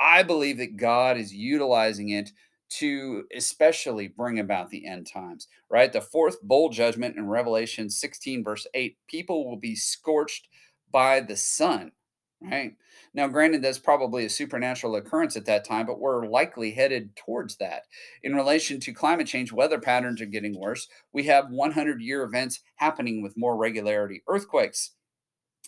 I 0.01 0.25
believe 0.25 0.59
that 0.59 0.77
God 0.77 1.17
is 1.17 1.33
utilizing 1.33 2.09
it 2.09 2.33
to 2.71 3.25
especially 3.37 4.09
bring 4.09 4.39
about 4.39 4.71
the 4.71 4.87
end 4.87 5.07
times, 5.07 5.49
right? 5.71 5.93
The 5.93 6.01
fourth 6.01 6.43
bowl 6.43 6.71
judgment 6.71 7.17
in 7.17 7.29
Revelation 7.29 7.91
16, 7.91 8.43
verse 8.43 8.67
8 8.75 8.97
people 9.09 9.49
will 9.49 9.57
be 9.57 9.77
scorched 9.77 10.49
by 10.91 11.21
the 11.21 11.37
sun, 11.37 11.93
right? 12.41 12.73
Now, 13.13 13.29
granted, 13.29 13.63
that's 13.63 13.79
probably 13.79 14.25
a 14.25 14.31
supernatural 14.31 14.97
occurrence 14.97 15.37
at 15.37 15.45
that 15.47 15.65
time, 15.65 15.87
but 15.87 16.01
we're 16.01 16.27
likely 16.27 16.73
headed 16.73 17.15
towards 17.17 17.57
that. 17.57 17.83
In 18.23 18.35
relation 18.35 18.81
to 18.81 18.93
climate 18.93 19.27
change, 19.27 19.53
weather 19.53 19.79
patterns 19.79 20.21
are 20.21 20.27
getting 20.27 20.59
worse. 20.59 20.89
We 21.13 21.25
have 21.25 21.51
100 21.51 22.01
year 22.01 22.23
events 22.23 22.61
happening 22.77 23.23
with 23.23 23.37
more 23.37 23.57
regularity. 23.57 24.23
Earthquakes. 24.29 24.93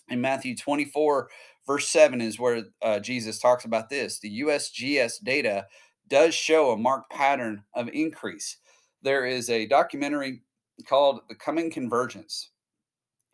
In 0.09 0.21
Matthew 0.21 0.55
24, 0.55 1.29
verse 1.65 1.89
7 1.89 2.21
is 2.21 2.39
where 2.39 2.63
uh, 2.81 2.99
Jesus 2.99 3.39
talks 3.39 3.65
about 3.65 3.89
this. 3.89 4.19
The 4.19 4.41
USGS 4.41 5.23
data 5.23 5.65
does 6.07 6.33
show 6.33 6.71
a 6.71 6.77
marked 6.77 7.11
pattern 7.11 7.63
of 7.73 7.89
increase. 7.89 8.57
There 9.01 9.25
is 9.25 9.49
a 9.49 9.67
documentary 9.67 10.41
called 10.87 11.21
The 11.29 11.35
Coming 11.35 11.71
Convergence. 11.71 12.51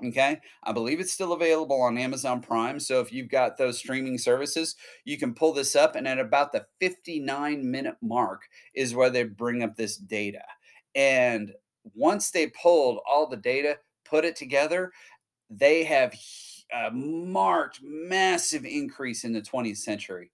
Okay. 0.03 0.39
I 0.63 0.71
believe 0.73 0.99
it's 0.99 1.13
still 1.13 1.33
available 1.33 1.81
on 1.81 1.97
Amazon 1.97 2.41
Prime. 2.41 2.79
So 2.79 2.99
if 2.99 3.13
you've 3.13 3.29
got 3.29 3.57
those 3.57 3.77
streaming 3.77 4.17
services, 4.17 4.75
you 5.05 5.17
can 5.17 5.33
pull 5.33 5.53
this 5.53 5.75
up. 5.75 5.95
And 5.95 6.07
at 6.07 6.19
about 6.19 6.51
the 6.51 6.65
59 6.81 7.69
minute 7.69 7.95
mark 8.01 8.41
is 8.73 8.95
where 8.95 9.09
they 9.09 9.23
bring 9.23 9.63
up 9.63 9.75
this 9.75 9.95
data. 9.95 10.43
And 10.95 11.53
once 11.93 12.31
they 12.31 12.47
pulled 12.47 12.99
all 13.07 13.27
the 13.27 13.37
data, 13.37 13.77
put 14.03 14.25
it 14.25 14.35
together, 14.35 14.91
they 15.49 15.83
have 15.83 16.13
a 16.73 16.91
marked, 16.91 17.79
massive 17.83 18.65
increase 18.65 19.23
in 19.23 19.31
the 19.31 19.41
20th 19.41 19.77
century 19.77 20.31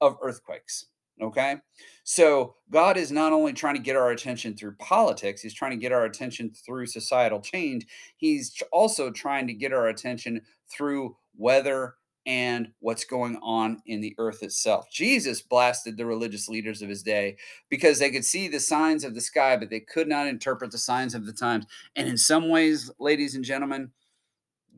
of 0.00 0.16
earthquakes. 0.22 0.86
Okay. 1.20 1.56
So 2.04 2.56
God 2.70 2.96
is 2.96 3.12
not 3.12 3.32
only 3.32 3.52
trying 3.52 3.74
to 3.74 3.80
get 3.80 3.96
our 3.96 4.10
attention 4.10 4.56
through 4.56 4.76
politics, 4.76 5.42
He's 5.42 5.54
trying 5.54 5.72
to 5.72 5.76
get 5.76 5.92
our 5.92 6.04
attention 6.04 6.50
through 6.50 6.86
societal 6.86 7.40
change. 7.40 7.86
He's 8.16 8.60
also 8.72 9.10
trying 9.10 9.46
to 9.46 9.54
get 9.54 9.72
our 9.72 9.88
attention 9.88 10.40
through 10.70 11.16
weather 11.36 11.94
and 12.24 12.68
what's 12.78 13.04
going 13.04 13.36
on 13.42 13.82
in 13.86 14.00
the 14.00 14.14
earth 14.18 14.42
itself. 14.42 14.90
Jesus 14.90 15.42
blasted 15.42 15.96
the 15.96 16.06
religious 16.06 16.48
leaders 16.48 16.80
of 16.80 16.88
his 16.88 17.02
day 17.02 17.36
because 17.68 17.98
they 17.98 18.10
could 18.10 18.24
see 18.24 18.48
the 18.48 18.60
signs 18.60 19.04
of 19.04 19.14
the 19.14 19.20
sky, 19.20 19.56
but 19.56 19.70
they 19.70 19.80
could 19.80 20.08
not 20.08 20.28
interpret 20.28 20.70
the 20.70 20.78
signs 20.78 21.14
of 21.14 21.26
the 21.26 21.32
times. 21.32 21.66
And 21.96 22.08
in 22.08 22.16
some 22.16 22.48
ways, 22.48 22.90
ladies 23.00 23.34
and 23.34 23.44
gentlemen, 23.44 23.90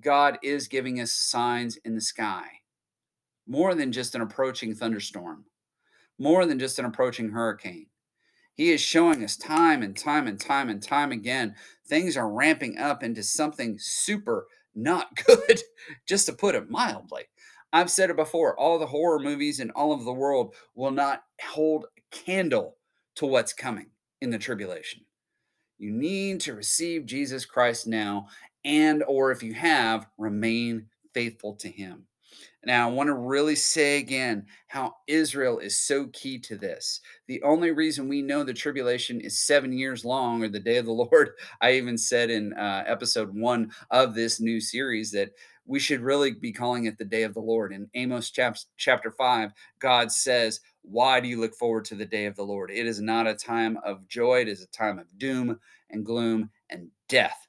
God 0.00 0.38
is 0.42 0.68
giving 0.68 1.00
us 1.00 1.12
signs 1.12 1.76
in 1.84 1.94
the 1.94 2.00
sky 2.00 2.44
more 3.46 3.74
than 3.74 3.92
just 3.92 4.14
an 4.14 4.22
approaching 4.22 4.74
thunderstorm 4.74 5.44
more 6.18 6.46
than 6.46 6.58
just 6.58 6.78
an 6.78 6.84
approaching 6.84 7.30
hurricane. 7.30 7.86
He 8.54 8.70
is 8.70 8.80
showing 8.80 9.24
us 9.24 9.36
time 9.36 9.82
and 9.82 9.96
time 9.96 10.26
and 10.26 10.40
time 10.40 10.68
and 10.68 10.82
time 10.82 11.10
again 11.10 11.54
things 11.86 12.16
are 12.16 12.30
ramping 12.30 12.78
up 12.78 13.02
into 13.02 13.22
something 13.22 13.76
super 13.78 14.46
not 14.74 15.08
good, 15.26 15.60
just 16.06 16.26
to 16.26 16.32
put 16.32 16.54
it 16.54 16.70
mildly. 16.70 17.24
I've 17.72 17.90
said 17.90 18.10
it 18.10 18.16
before 18.16 18.58
all 18.58 18.78
the 18.78 18.86
horror 18.86 19.18
movies 19.18 19.60
in 19.60 19.70
all 19.72 19.92
of 19.92 20.04
the 20.04 20.12
world 20.12 20.54
will 20.74 20.92
not 20.92 21.24
hold 21.42 21.86
a 21.98 22.16
candle 22.16 22.76
to 23.16 23.26
what's 23.26 23.52
coming 23.52 23.86
in 24.20 24.30
the 24.30 24.38
tribulation. 24.38 25.04
You 25.78 25.90
need 25.90 26.40
to 26.42 26.54
receive 26.54 27.04
Jesus 27.04 27.44
Christ 27.44 27.86
now 27.86 28.28
and 28.64 29.02
or 29.06 29.32
if 29.32 29.42
you 29.42 29.54
have 29.54 30.06
remain 30.16 30.86
faithful 31.12 31.54
to 31.56 31.68
him. 31.68 32.06
Now, 32.66 32.88
I 32.88 32.92
want 32.92 33.08
to 33.08 33.14
really 33.14 33.56
say 33.56 33.98
again 33.98 34.46
how 34.68 34.94
Israel 35.06 35.58
is 35.58 35.76
so 35.76 36.06
key 36.12 36.38
to 36.40 36.56
this. 36.56 37.00
The 37.26 37.42
only 37.42 37.70
reason 37.70 38.08
we 38.08 38.22
know 38.22 38.42
the 38.42 38.54
tribulation 38.54 39.20
is 39.20 39.38
seven 39.38 39.72
years 39.72 40.04
long, 40.04 40.42
or 40.42 40.48
the 40.48 40.60
day 40.60 40.78
of 40.78 40.86
the 40.86 40.92
Lord, 40.92 41.30
I 41.60 41.72
even 41.72 41.98
said 41.98 42.30
in 42.30 42.52
uh, 42.54 42.84
episode 42.86 43.34
one 43.34 43.70
of 43.90 44.14
this 44.14 44.40
new 44.40 44.60
series 44.60 45.10
that 45.12 45.30
we 45.66 45.78
should 45.78 46.00
really 46.00 46.32
be 46.32 46.52
calling 46.52 46.84
it 46.84 46.98
the 46.98 47.04
day 47.04 47.22
of 47.22 47.34
the 47.34 47.40
Lord. 47.40 47.72
In 47.72 47.88
Amos 47.94 48.30
chap- 48.30 48.56
chapter 48.76 49.10
5, 49.10 49.52
God 49.78 50.12
says, 50.12 50.60
Why 50.82 51.20
do 51.20 51.28
you 51.28 51.40
look 51.40 51.54
forward 51.54 51.84
to 51.86 51.94
the 51.94 52.04
day 52.04 52.26
of 52.26 52.36
the 52.36 52.42
Lord? 52.42 52.70
It 52.70 52.86
is 52.86 53.00
not 53.00 53.26
a 53.26 53.34
time 53.34 53.78
of 53.84 54.06
joy, 54.08 54.40
it 54.42 54.48
is 54.48 54.62
a 54.62 54.66
time 54.68 54.98
of 54.98 55.06
doom 55.18 55.58
and 55.90 56.04
gloom 56.04 56.50
and 56.70 56.88
death. 57.08 57.46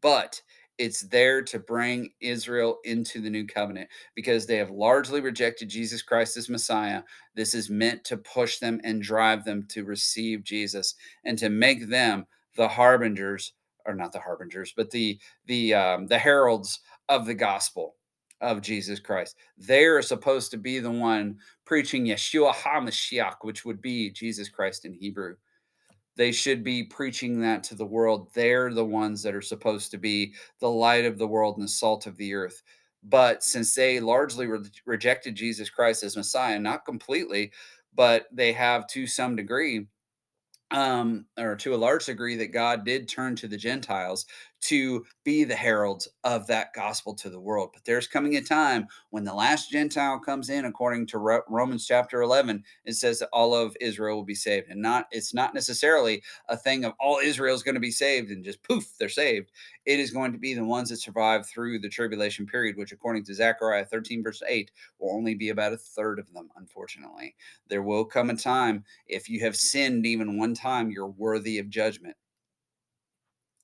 But 0.00 0.40
it's 0.82 1.02
there 1.02 1.42
to 1.42 1.60
bring 1.60 2.10
Israel 2.20 2.80
into 2.82 3.20
the 3.20 3.30
new 3.30 3.46
covenant 3.46 3.88
because 4.16 4.46
they 4.46 4.56
have 4.56 4.72
largely 4.72 5.20
rejected 5.20 5.68
Jesus 5.68 6.02
Christ 6.02 6.36
as 6.36 6.48
Messiah. 6.48 7.04
This 7.36 7.54
is 7.54 7.70
meant 7.70 8.02
to 8.06 8.16
push 8.16 8.58
them 8.58 8.80
and 8.82 9.00
drive 9.00 9.44
them 9.44 9.64
to 9.68 9.84
receive 9.84 10.42
Jesus 10.42 10.96
and 11.24 11.38
to 11.38 11.50
make 11.50 11.88
them 11.88 12.26
the 12.56 12.66
harbingers, 12.66 13.52
or 13.86 13.94
not 13.94 14.10
the 14.10 14.18
harbingers, 14.18 14.74
but 14.76 14.90
the 14.90 15.20
the 15.46 15.72
um, 15.72 16.08
the 16.08 16.18
heralds 16.18 16.80
of 17.08 17.26
the 17.26 17.34
gospel 17.34 17.94
of 18.40 18.60
Jesus 18.60 18.98
Christ. 18.98 19.36
They 19.56 19.84
are 19.84 20.02
supposed 20.02 20.50
to 20.50 20.56
be 20.56 20.80
the 20.80 20.90
one 20.90 21.38
preaching 21.64 22.06
Yeshua 22.06 22.54
HaMashiach, 22.54 23.36
which 23.42 23.64
would 23.64 23.80
be 23.80 24.10
Jesus 24.10 24.48
Christ 24.48 24.84
in 24.84 24.94
Hebrew 24.94 25.36
they 26.16 26.32
should 26.32 26.62
be 26.62 26.84
preaching 26.84 27.40
that 27.40 27.64
to 27.64 27.74
the 27.74 27.86
world. 27.86 28.28
They're 28.34 28.72
the 28.72 28.84
ones 28.84 29.22
that 29.22 29.34
are 29.34 29.42
supposed 29.42 29.90
to 29.92 29.98
be 29.98 30.34
the 30.60 30.70
light 30.70 31.04
of 31.04 31.18
the 31.18 31.26
world 31.26 31.56
and 31.56 31.64
the 31.64 31.68
salt 31.68 32.06
of 32.06 32.16
the 32.16 32.34
earth. 32.34 32.62
But 33.02 33.42
since 33.42 33.74
they 33.74 33.98
largely 33.98 34.46
re- 34.46 34.60
rejected 34.86 35.34
Jesus 35.34 35.70
Christ 35.70 36.02
as 36.02 36.16
Messiah, 36.16 36.58
not 36.58 36.84
completely, 36.84 37.52
but 37.94 38.26
they 38.32 38.52
have 38.52 38.86
to 38.88 39.06
some 39.06 39.36
degree, 39.36 39.86
um, 40.70 41.26
or 41.38 41.56
to 41.56 41.74
a 41.74 41.76
large 41.76 42.06
degree, 42.06 42.36
that 42.36 42.52
God 42.52 42.84
did 42.84 43.08
turn 43.08 43.34
to 43.36 43.48
the 43.48 43.56
Gentiles 43.56 44.26
to 44.62 45.04
be 45.24 45.44
the 45.44 45.54
heralds 45.54 46.08
of 46.24 46.46
that 46.46 46.72
gospel 46.72 47.14
to 47.14 47.28
the 47.28 47.40
world. 47.40 47.70
But 47.72 47.84
there's 47.84 48.06
coming 48.06 48.36
a 48.36 48.40
time 48.40 48.86
when 49.10 49.24
the 49.24 49.34
last 49.34 49.70
Gentile 49.70 50.18
comes 50.18 50.50
in, 50.50 50.64
according 50.64 51.06
to 51.08 51.42
Romans 51.48 51.86
chapter 51.86 52.22
11, 52.22 52.62
it 52.84 52.94
says 52.94 53.18
that 53.18 53.28
all 53.32 53.54
of 53.54 53.76
Israel 53.80 54.16
will 54.16 54.24
be 54.24 54.34
saved. 54.34 54.70
And 54.70 54.80
not 54.80 55.06
it's 55.10 55.34
not 55.34 55.54
necessarily 55.54 56.22
a 56.48 56.56
thing 56.56 56.84
of 56.84 56.94
all 57.00 57.18
Israel 57.22 57.54
is 57.54 57.62
going 57.62 57.74
to 57.74 57.80
be 57.80 57.90
saved 57.90 58.30
and 58.30 58.44
just 58.44 58.62
poof, 58.62 58.86
they're 58.98 59.08
saved. 59.08 59.50
It 59.84 59.98
is 59.98 60.12
going 60.12 60.32
to 60.32 60.38
be 60.38 60.54
the 60.54 60.64
ones 60.64 60.90
that 60.90 60.98
survive 60.98 61.46
through 61.46 61.80
the 61.80 61.88
tribulation 61.88 62.46
period, 62.46 62.76
which 62.76 62.92
according 62.92 63.24
to 63.24 63.34
Zechariah 63.34 63.84
13, 63.84 64.22
verse 64.22 64.42
8, 64.46 64.70
will 65.00 65.14
only 65.14 65.34
be 65.34 65.48
about 65.48 65.72
a 65.72 65.76
third 65.76 66.20
of 66.20 66.32
them, 66.32 66.50
unfortunately. 66.56 67.34
There 67.68 67.82
will 67.82 68.04
come 68.04 68.30
a 68.30 68.36
time, 68.36 68.84
if 69.08 69.28
you 69.28 69.40
have 69.40 69.56
sinned 69.56 70.06
even 70.06 70.38
one 70.38 70.54
time, 70.54 70.90
you're 70.90 71.08
worthy 71.08 71.58
of 71.58 71.68
judgment 71.68 72.16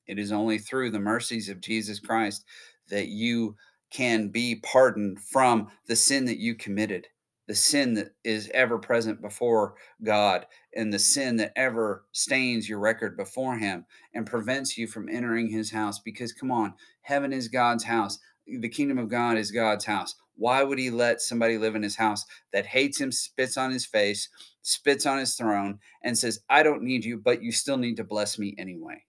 it 0.08 0.18
is 0.18 0.32
only 0.32 0.58
through 0.58 0.90
the 0.90 0.98
mercies 0.98 1.48
of 1.48 1.60
Jesus 1.60 2.00
Christ 2.00 2.44
that 2.88 3.08
you 3.08 3.56
can 3.90 4.28
be 4.28 4.56
pardoned 4.56 5.20
from 5.20 5.68
the 5.86 5.96
sin 5.96 6.24
that 6.26 6.38
you 6.38 6.54
committed, 6.54 7.06
the 7.46 7.54
sin 7.54 7.94
that 7.94 8.14
is 8.24 8.50
ever 8.52 8.78
present 8.78 9.22
before 9.22 9.74
God, 10.02 10.46
and 10.74 10.92
the 10.92 10.98
sin 10.98 11.36
that 11.36 11.52
ever 11.56 12.04
stains 12.12 12.68
your 12.68 12.78
record 12.78 13.16
before 13.16 13.56
Him 13.56 13.86
and 14.14 14.26
prevents 14.26 14.76
you 14.76 14.86
from 14.86 15.08
entering 15.08 15.48
His 15.48 15.70
house. 15.70 15.98
Because, 15.98 16.32
come 16.32 16.50
on, 16.50 16.74
heaven 17.02 17.32
is 17.32 17.48
God's 17.48 17.84
house, 17.84 18.18
the 18.46 18.68
kingdom 18.68 18.98
of 18.98 19.08
God 19.08 19.36
is 19.38 19.50
God's 19.50 19.84
house. 19.84 20.14
Why 20.36 20.62
would 20.62 20.78
He 20.78 20.90
let 20.90 21.20
somebody 21.20 21.58
live 21.58 21.74
in 21.74 21.82
His 21.82 21.96
house 21.96 22.24
that 22.52 22.66
hates 22.66 23.00
Him, 23.00 23.10
spits 23.12 23.56
on 23.56 23.70
His 23.70 23.86
face, 23.86 24.28
spits 24.62 25.06
on 25.06 25.18
His 25.18 25.34
throne, 25.34 25.78
and 26.02 26.16
says, 26.16 26.40
I 26.48 26.62
don't 26.62 26.82
need 26.82 27.04
you, 27.04 27.18
but 27.18 27.42
you 27.42 27.52
still 27.52 27.78
need 27.78 27.96
to 27.96 28.04
bless 28.04 28.38
me 28.38 28.54
anyway? 28.58 29.04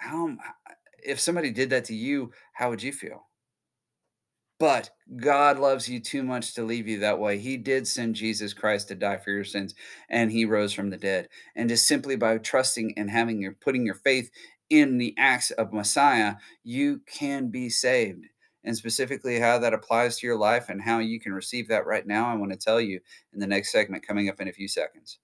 How 0.00 0.36
if 1.02 1.20
somebody 1.20 1.50
did 1.50 1.70
that 1.70 1.84
to 1.86 1.94
you, 1.94 2.32
how 2.52 2.70
would 2.70 2.82
you 2.82 2.92
feel? 2.92 3.26
But 4.58 4.90
God 5.16 5.58
loves 5.58 5.88
you 5.88 6.00
too 6.00 6.22
much 6.22 6.52
to 6.54 6.62
leave 6.62 6.86
you 6.86 6.98
that 6.98 7.18
way. 7.18 7.38
He 7.38 7.56
did 7.56 7.88
send 7.88 8.14
Jesus 8.14 8.52
Christ 8.52 8.88
to 8.88 8.94
die 8.94 9.16
for 9.16 9.30
your 9.30 9.44
sins, 9.44 9.74
and 10.10 10.30
He 10.30 10.44
rose 10.44 10.74
from 10.74 10.90
the 10.90 10.98
dead. 10.98 11.28
And 11.56 11.68
just 11.68 11.88
simply 11.88 12.16
by 12.16 12.36
trusting 12.38 12.92
and 12.98 13.10
having 13.10 13.40
your 13.40 13.52
putting 13.52 13.86
your 13.86 13.94
faith 13.94 14.30
in 14.68 14.98
the 14.98 15.14
acts 15.18 15.50
of 15.52 15.72
Messiah, 15.72 16.34
you 16.62 17.00
can 17.06 17.48
be 17.48 17.70
saved. 17.70 18.26
And 18.62 18.76
specifically, 18.76 19.40
how 19.40 19.58
that 19.58 19.72
applies 19.72 20.18
to 20.18 20.26
your 20.26 20.36
life 20.36 20.68
and 20.68 20.82
how 20.82 20.98
you 20.98 21.18
can 21.18 21.32
receive 21.32 21.68
that 21.68 21.86
right 21.86 22.06
now, 22.06 22.26
I 22.26 22.34
want 22.34 22.52
to 22.52 22.58
tell 22.58 22.80
you 22.80 23.00
in 23.32 23.40
the 23.40 23.46
next 23.46 23.72
segment 23.72 24.06
coming 24.06 24.28
up 24.28 24.40
in 24.40 24.48
a 24.48 24.52
few 24.52 24.68
seconds. 24.68 25.18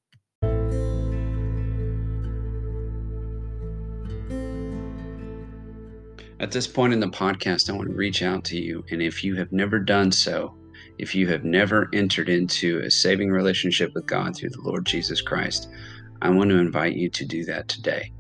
At 6.38 6.52
this 6.52 6.66
point 6.66 6.92
in 6.92 7.00
the 7.00 7.08
podcast, 7.08 7.70
I 7.70 7.72
want 7.72 7.88
to 7.88 7.94
reach 7.94 8.22
out 8.22 8.44
to 8.44 8.60
you. 8.60 8.84
And 8.90 9.00
if 9.00 9.24
you 9.24 9.36
have 9.36 9.52
never 9.52 9.78
done 9.78 10.12
so, 10.12 10.54
if 10.98 11.14
you 11.14 11.26
have 11.28 11.44
never 11.44 11.88
entered 11.94 12.28
into 12.28 12.80
a 12.80 12.90
saving 12.90 13.30
relationship 13.30 13.94
with 13.94 14.04
God 14.04 14.36
through 14.36 14.50
the 14.50 14.60
Lord 14.60 14.84
Jesus 14.84 15.22
Christ, 15.22 15.70
I 16.20 16.28
want 16.28 16.50
to 16.50 16.58
invite 16.58 16.94
you 16.94 17.08
to 17.08 17.24
do 17.24 17.44
that 17.46 17.68
today. 17.68 18.12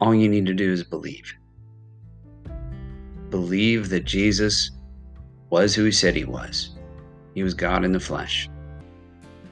All 0.00 0.14
you 0.14 0.28
need 0.28 0.46
to 0.46 0.54
do 0.54 0.72
is 0.72 0.82
believe. 0.82 1.32
Believe 3.30 3.88
that 3.90 4.04
Jesus 4.04 4.72
was 5.50 5.76
who 5.76 5.84
he 5.84 5.92
said 5.92 6.16
he 6.16 6.24
was. 6.24 6.70
He 7.34 7.44
was 7.44 7.54
God 7.54 7.84
in 7.84 7.92
the 7.92 8.00
flesh. 8.00 8.48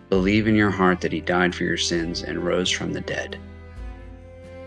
Believe 0.09 0.49
in 0.49 0.57
your 0.57 0.71
heart 0.73 1.01
that 1.01 1.13
he 1.13 1.21
died 1.21 1.55
for 1.55 1.63
your 1.63 1.77
sins 1.77 2.25
and 2.25 2.45
rose 2.45 2.71
from 2.71 2.93
the 2.93 3.01
dead. 3.01 3.39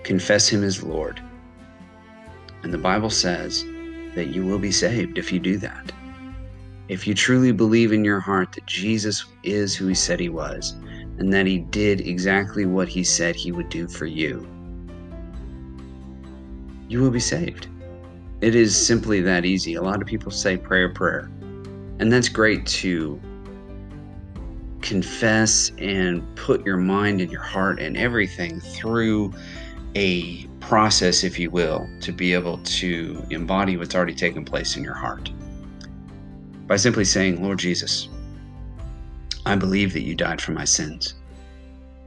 Confess 0.04 0.48
him 0.48 0.64
as 0.64 0.82
Lord 0.82 1.22
and 2.66 2.74
the 2.74 2.80
Bible 2.80 3.12
says 3.12 3.64
that 4.16 4.30
you 4.34 4.44
will 4.44 4.58
be 4.58 4.72
saved 4.72 5.20
if 5.20 5.32
you 5.32 5.40
do 5.40 5.58
that. 5.58 5.92
If 6.88 7.06
you 7.06 7.14
truly 7.14 7.52
believe 7.52 7.94
in 7.94 8.04
your 8.04 8.20
heart 8.20 8.54
that 8.54 8.66
Jesus 8.66 9.24
is 9.44 9.76
who 9.76 9.86
he 9.86 9.94
said 9.94 10.20
he 10.20 10.30
was, 10.30 10.72
and 11.20 11.32
that 11.32 11.46
he 11.46 11.60
did 11.60 12.02
exactly 12.02 12.66
what 12.66 12.88
he 12.88 13.04
said 13.04 13.36
he 13.36 13.52
would 13.52 13.70
do 13.70 13.88
for 13.88 14.08
you, 14.08 14.48
you 16.90 17.02
will 17.02 17.12
be 17.12 17.20
saved. 17.20 17.68
It 18.42 18.56
is 18.56 18.76
simply 18.76 19.22
that 19.22 19.46
easy. 19.46 19.76
A 19.76 19.82
lot 19.84 20.02
of 20.02 20.08
people 20.08 20.32
say 20.32 20.58
prayer, 20.58 20.90
prayer. 20.90 21.30
And 22.00 22.12
that's 22.12 22.30
great 22.30 22.66
to 22.66 23.22
confess 24.82 25.72
and 25.78 26.24
put 26.36 26.66
your 26.66 26.78
mind 26.78 27.22
and 27.22 27.32
your 27.32 27.44
heart 27.44 27.80
and 27.80 27.96
everything 27.96 28.60
through 28.60 29.34
a 29.96 30.48
process, 30.68 31.24
if 31.24 31.38
you 31.38 31.52
will, 31.52 31.88
to 32.02 32.12
be 32.12 32.34
able 32.34 32.58
to 32.58 33.24
embody 33.30 33.78
what's 33.78 33.94
already 33.94 34.16
taken 34.16 34.44
place 34.44 34.76
in 34.76 34.84
your 34.84 34.96
heart. 34.96 35.32
By 36.66 36.76
simply 36.76 37.06
saying, 37.06 37.44
Lord 37.44 37.60
Jesus, 37.60 38.10
I 39.46 39.56
believe 39.56 39.94
that 39.94 40.02
you 40.02 40.16
died 40.16 40.42
for 40.42 40.54
my 40.54 40.66
sins. 40.66 41.14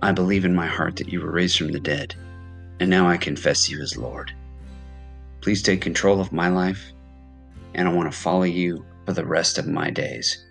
I 0.03 0.11
believe 0.11 0.44
in 0.44 0.57
my 0.57 0.66
heart 0.66 0.97
that 0.97 1.09
you 1.09 1.21
were 1.21 1.31
raised 1.31 1.57
from 1.57 1.71
the 1.71 1.79
dead, 1.79 2.16
and 2.81 2.90
now 2.90 3.09
I 3.09 3.16
confess 3.16 3.71
you 3.71 3.81
as 3.81 3.97
Lord. 3.97 4.33
Please 5.40 5.62
take 5.62 5.81
control 5.81 6.21
of 6.21 6.33
my 6.33 6.49
life, 6.49 6.92
and 7.75 7.87
I 7.87 7.92
want 7.92 8.11
to 8.11 8.18
follow 8.18 8.42
you 8.42 8.85
for 9.07 9.12
the 9.12 9.25
rest 9.25 9.59
of 9.59 9.68
my 9.68 9.88
days. 9.88 10.44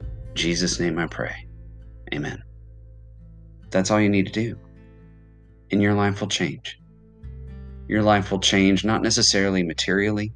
In 0.00 0.36
Jesus' 0.36 0.78
name 0.78 0.96
I 0.96 1.08
pray. 1.08 1.34
Amen. 2.14 2.40
That's 3.70 3.90
all 3.90 4.00
you 4.00 4.08
need 4.08 4.26
to 4.26 4.32
do, 4.32 4.56
and 5.72 5.82
your 5.82 5.94
life 5.94 6.20
will 6.20 6.28
change 6.28 6.78
your 7.88 8.02
life 8.02 8.30
will 8.30 8.40
change, 8.40 8.84
not 8.84 9.02
necessarily 9.02 9.62
materially, 9.62 10.32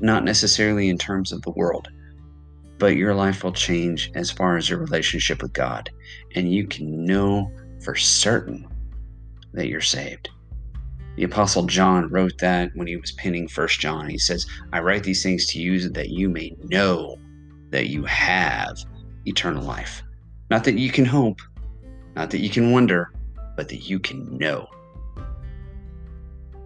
not 0.00 0.24
necessarily 0.24 0.88
in 0.88 0.98
terms 0.98 1.32
of 1.32 1.42
the 1.42 1.50
world, 1.50 1.88
but 2.78 2.96
your 2.96 3.14
life 3.14 3.44
will 3.44 3.52
change 3.52 4.10
as 4.14 4.30
far 4.30 4.56
as 4.56 4.68
your 4.68 4.78
relationship 4.78 5.42
with 5.42 5.52
God. 5.52 5.90
And 6.34 6.52
you 6.52 6.66
can 6.66 7.04
know 7.04 7.50
for 7.82 7.94
certain 7.94 8.66
that 9.52 9.68
you're 9.68 9.80
saved. 9.80 10.30
The 11.16 11.24
Apostle 11.24 11.64
John 11.66 12.08
wrote 12.08 12.38
that 12.38 12.70
when 12.74 12.86
he 12.86 12.96
was 12.96 13.12
penning 13.12 13.48
First 13.48 13.80
John. 13.80 14.08
He 14.08 14.18
says, 14.18 14.46
I 14.72 14.80
write 14.80 15.04
these 15.04 15.22
things 15.22 15.46
to 15.48 15.60
you 15.60 15.88
that 15.90 16.08
you 16.08 16.28
may 16.28 16.56
know 16.68 17.16
that 17.70 17.88
you 17.88 18.04
have 18.04 18.76
eternal 19.26 19.62
life. 19.62 20.02
Not 20.50 20.64
that 20.64 20.78
you 20.78 20.90
can 20.90 21.04
hope, 21.04 21.40
not 22.16 22.30
that 22.30 22.40
you 22.40 22.48
can 22.48 22.72
wonder, 22.72 23.12
but 23.56 23.68
that 23.68 23.88
you 23.88 23.98
can 23.98 24.38
know. 24.38 24.66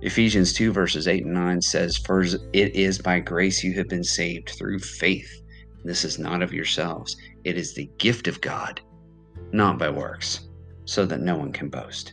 Ephesians 0.05 0.53
2, 0.53 0.71
verses 0.71 1.09
8 1.09 1.25
and 1.25 1.33
9 1.33 1.63
says, 1.63 1.97
For 1.97 2.21
it 2.21 2.39
is 2.53 2.99
by 2.99 3.21
grace 3.21 3.65
you 3.65 3.73
have 3.73 3.89
been 3.89 4.05
saved 4.05 4.51
through 4.51 4.81
faith. 4.81 5.41
This 5.83 6.05
is 6.05 6.19
not 6.19 6.43
of 6.43 6.53
yourselves, 6.53 7.17
it 7.45 7.57
is 7.57 7.73
the 7.73 7.91
gift 7.97 8.29
of 8.29 8.43
God, 8.43 8.83
not 9.53 9.79
by 9.79 9.89
works, 9.89 10.49
so 10.85 11.07
that 11.07 11.21
no 11.21 11.37
one 11.39 11.53
can 11.53 11.71
boast. 11.71 12.13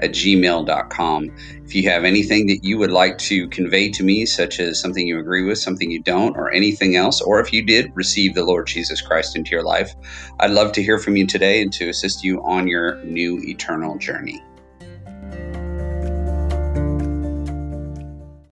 at 0.00 0.10
gmail.com. 0.10 1.30
If 1.64 1.74
you 1.74 1.88
have 1.90 2.04
anything 2.04 2.46
that 2.46 2.62
you 2.62 2.78
would 2.78 2.90
like 2.90 3.18
to 3.18 3.48
convey 3.48 3.90
to 3.90 4.04
me, 4.04 4.26
such 4.26 4.60
as 4.60 4.80
something 4.80 5.06
you 5.06 5.18
agree 5.18 5.42
with, 5.42 5.58
something 5.58 5.90
you 5.90 6.02
don't, 6.02 6.36
or 6.36 6.52
anything 6.52 6.96
else, 6.96 7.20
or 7.20 7.40
if 7.40 7.52
you 7.52 7.62
did 7.64 7.92
receive 7.94 8.34
the 8.34 8.44
Lord 8.44 8.66
Jesus 8.66 9.00
Christ 9.00 9.36
into 9.36 9.50
your 9.50 9.64
life, 9.64 9.94
I'd 10.38 10.50
love 10.50 10.72
to 10.72 10.82
hear 10.82 10.98
from 10.98 11.16
you 11.16 11.26
today 11.26 11.62
and 11.62 11.72
to 11.74 11.88
assist 11.88 12.22
you 12.22 12.42
on 12.44 12.68
your 12.68 13.02
new 13.04 13.40
eternal 13.42 13.98
journey. 13.98 14.42